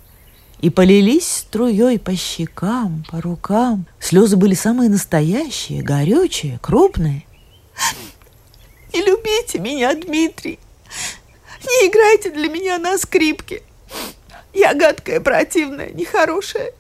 и 0.60 0.70
полились 0.70 1.26
струей 1.26 1.98
по 1.98 2.14
щекам, 2.14 3.04
по 3.10 3.20
рукам. 3.20 3.86
Слезы 3.98 4.36
были 4.36 4.54
самые 4.54 4.88
настоящие, 4.88 5.82
горючие, 5.82 6.58
крупные. 6.62 7.24
«Не 8.92 9.02
любите 9.02 9.58
меня, 9.58 9.94
Дмитрий! 9.94 10.58
Не 11.62 11.88
играйте 11.88 12.30
для 12.30 12.48
меня 12.48 12.78
на 12.78 12.96
скрипке!» 12.96 13.62
Я 14.52 14.74
гадкая, 14.74 15.20
противная, 15.20 15.90
нехорошая. 15.90 16.72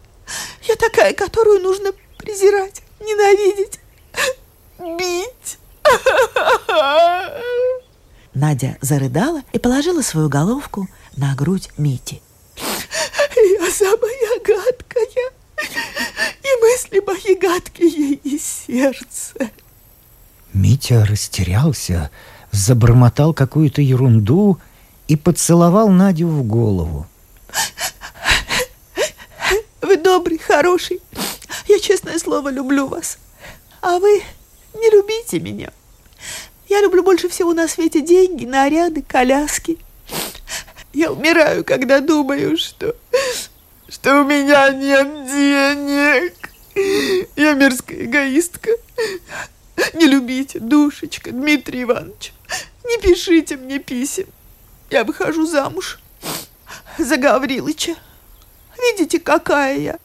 Я 0.62 0.76
такая, 0.76 1.14
которую 1.14 1.60
нужно 1.60 1.92
презирать, 2.18 2.82
ненавидеть, 3.00 3.80
бить. 4.98 5.58
Надя 8.34 8.78
зарыдала 8.80 9.42
и 9.52 9.58
положила 9.58 10.02
свою 10.02 10.28
головку 10.28 10.88
на 11.16 11.34
грудь 11.34 11.70
Мити. 11.76 12.22
Я 12.56 13.70
самая 13.70 14.40
гадкая, 14.44 15.30
и 16.42 16.60
мысли 16.62 17.02
мои 17.06 17.34
гадкие 17.36 18.14
из 18.14 18.64
сердца. 18.66 19.50
Митя 20.52 21.04
растерялся, 21.04 22.10
забормотал 22.50 23.34
какую-то 23.34 23.82
ерунду 23.82 24.58
и 25.08 25.16
поцеловал 25.16 25.88
Надю 25.88 26.28
в 26.28 26.42
голову. 26.44 27.06
Вы 29.82 29.96
добрый, 29.96 30.38
хороший. 30.38 31.00
Я, 31.66 31.78
честное 31.78 32.18
слово, 32.18 32.50
люблю 32.50 32.86
вас. 32.86 33.18
А 33.80 33.98
вы 33.98 34.22
не 34.74 34.90
любите 34.90 35.40
меня. 35.40 35.72
Я 36.68 36.80
люблю 36.82 37.02
больше 37.02 37.28
всего 37.28 37.54
на 37.54 37.66
свете 37.66 38.00
деньги, 38.00 38.44
наряды, 38.44 39.02
коляски. 39.02 39.78
Я 40.92 41.12
умираю, 41.12 41.64
когда 41.64 42.00
думаю, 42.00 42.56
что, 42.56 42.94
что 43.88 44.20
у 44.20 44.24
меня 44.24 44.70
нет 44.70 45.26
денег. 45.26 46.34
Я 47.36 47.54
мерзкая 47.54 48.04
эгоистка. 48.04 48.70
Не 49.94 50.06
любите, 50.06 50.58
душечка, 50.60 51.32
Дмитрий 51.32 51.84
Иванович. 51.84 52.32
Не 52.84 52.98
пишите 52.98 53.56
мне 53.56 53.78
писем. 53.78 54.26
Я 54.90 55.04
выхожу 55.04 55.46
замуж 55.46 55.98
за 56.98 57.16
Гаврилыча. 57.16 57.96
Видите, 58.80 59.20
какая 59.20 59.78
я. 59.78 59.98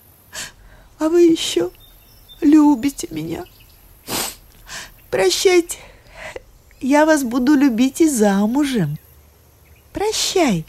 А 0.99 1.09
вы 1.09 1.23
еще 1.23 1.71
любите 2.41 3.07
меня. 3.11 3.45
Прощайте. 5.09 5.77
Я 6.81 7.05
вас 7.05 7.23
буду 7.23 7.53
любить 7.55 8.01
и 8.01 8.09
замужем. 8.09 8.97
Прощай, 9.93 10.65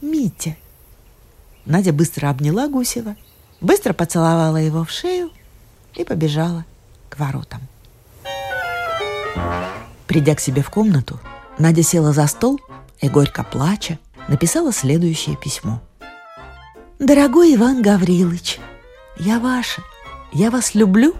Митя. 0.00 0.56
Надя 1.66 1.92
быстро 1.92 2.30
обняла 2.30 2.68
Гусева, 2.68 3.16
быстро 3.60 3.92
поцеловала 3.92 4.56
его 4.56 4.84
в 4.84 4.90
шею 4.90 5.30
и 5.94 6.04
побежала 6.04 6.64
к 7.08 7.18
воротам. 7.18 7.60
Придя 10.06 10.34
к 10.34 10.40
себе 10.40 10.62
в 10.62 10.70
комнату, 10.70 11.20
Надя 11.58 11.82
села 11.82 12.12
за 12.12 12.26
стол 12.26 12.60
и, 13.00 13.08
горько 13.08 13.44
плача, 13.44 13.98
написала 14.28 14.72
следующее 14.72 15.36
письмо. 15.36 15.80
«Дорогой 17.00 17.54
Иван 17.54 17.80
Гаврилович, 17.80 18.60
я 19.16 19.40
ваша, 19.40 19.80
я 20.32 20.50
вас 20.50 20.74
люблю 20.74 21.14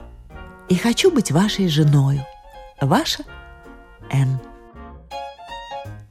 и 0.69 0.77
хочу 0.77 1.11
быть 1.11 1.31
вашей 1.31 1.69
женою. 1.69 2.23
Ваша 2.83 3.25
Н. 4.11 4.39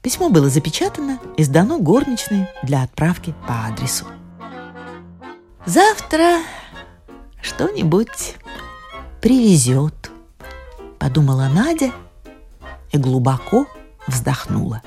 Письмо 0.02 0.30
было 0.30 0.50
запечатано 0.50 1.20
и 1.38 1.44
сдано 1.44 1.78
горничной 1.78 2.48
для 2.64 2.82
отправки 2.82 3.36
по 3.48 3.68
адресу. 3.68 4.08
«Завтра 5.68 6.40
что-нибудь 7.40 8.38
привезет»,— 9.22 10.10
подумала 10.98 11.48
Надя 11.48 11.92
и 12.92 12.98
глубоко 12.98 13.68
вздохнула. 14.08 14.82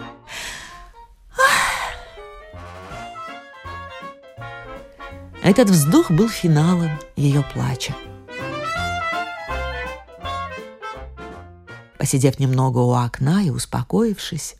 Этот 5.42 5.70
вздох 5.70 6.11
был 6.11 6.28
финалом 6.28 7.00
ее 7.16 7.44
плача. 7.52 7.96
Посидев 11.98 12.38
немного 12.38 12.78
у 12.78 12.92
окна 12.92 13.42
и 13.42 13.50
успокоившись, 13.50 14.55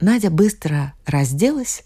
Надя 0.00 0.30
быстро 0.30 0.92
разделась, 1.06 1.84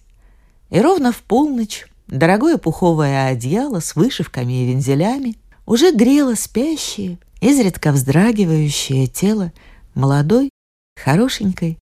и 0.70 0.80
ровно 0.80 1.12
в 1.12 1.18
полночь 1.18 1.86
дорогое 2.08 2.56
пуховое 2.56 3.28
одеяло 3.28 3.78
с 3.78 3.94
вышивками 3.94 4.64
и 4.64 4.72
вензелями 4.72 5.36
уже 5.64 5.92
грело 5.92 6.34
спящее, 6.34 7.18
изредка 7.40 7.92
вздрагивающее 7.92 9.06
тело 9.06 9.52
молодой, 9.94 10.50
хорошенькой, 10.96 11.78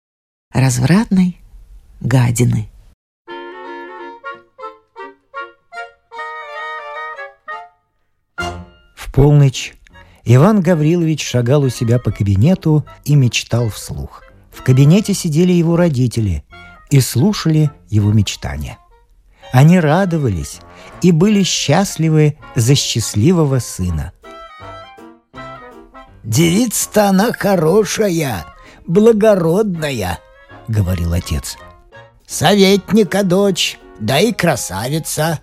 развратной 0.52 1.40
гадины. 2.00 2.68
Полночь 9.14 9.74
Иван 10.24 10.60
Гаврилович 10.60 11.24
шагал 11.24 11.62
у 11.62 11.68
себя 11.68 11.98
по 11.98 12.10
кабинету 12.10 12.84
и 13.04 13.14
мечтал 13.14 13.68
вслух. 13.68 14.24
В 14.50 14.62
кабинете 14.62 15.14
сидели 15.14 15.52
его 15.52 15.76
родители 15.76 16.44
и 16.90 17.00
слушали 17.00 17.70
его 17.88 18.12
мечтания. 18.12 18.78
Они 19.52 19.78
радовались 19.78 20.58
и 21.00 21.12
были 21.12 21.42
счастливы 21.44 22.38
за 22.56 22.74
счастливого 22.74 23.60
сына. 23.60 24.12
«Девица-то 26.24 27.10
она 27.10 27.32
хорошая, 27.32 28.46
благородная»,— 28.86 30.18
говорил 30.68 31.12
отец. 31.12 31.56
«Советника 32.26 33.22
дочь, 33.22 33.78
да 34.00 34.18
и 34.18 34.32
красавица. 34.32 35.40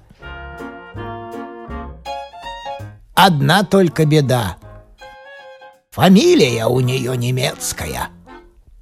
Одна 3.13 3.63
только 3.63 4.05
беда. 4.05 4.57
Фамилия 5.91 6.65
у 6.65 6.79
нее 6.79 7.15
немецкая. 7.17 8.09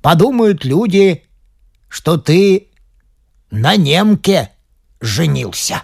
Подумают 0.02 0.64
люди, 0.64 1.26
что 1.90 2.18
ты 2.18 2.72
на 3.52 3.76
немке 3.76 4.52
женился». 5.02 5.84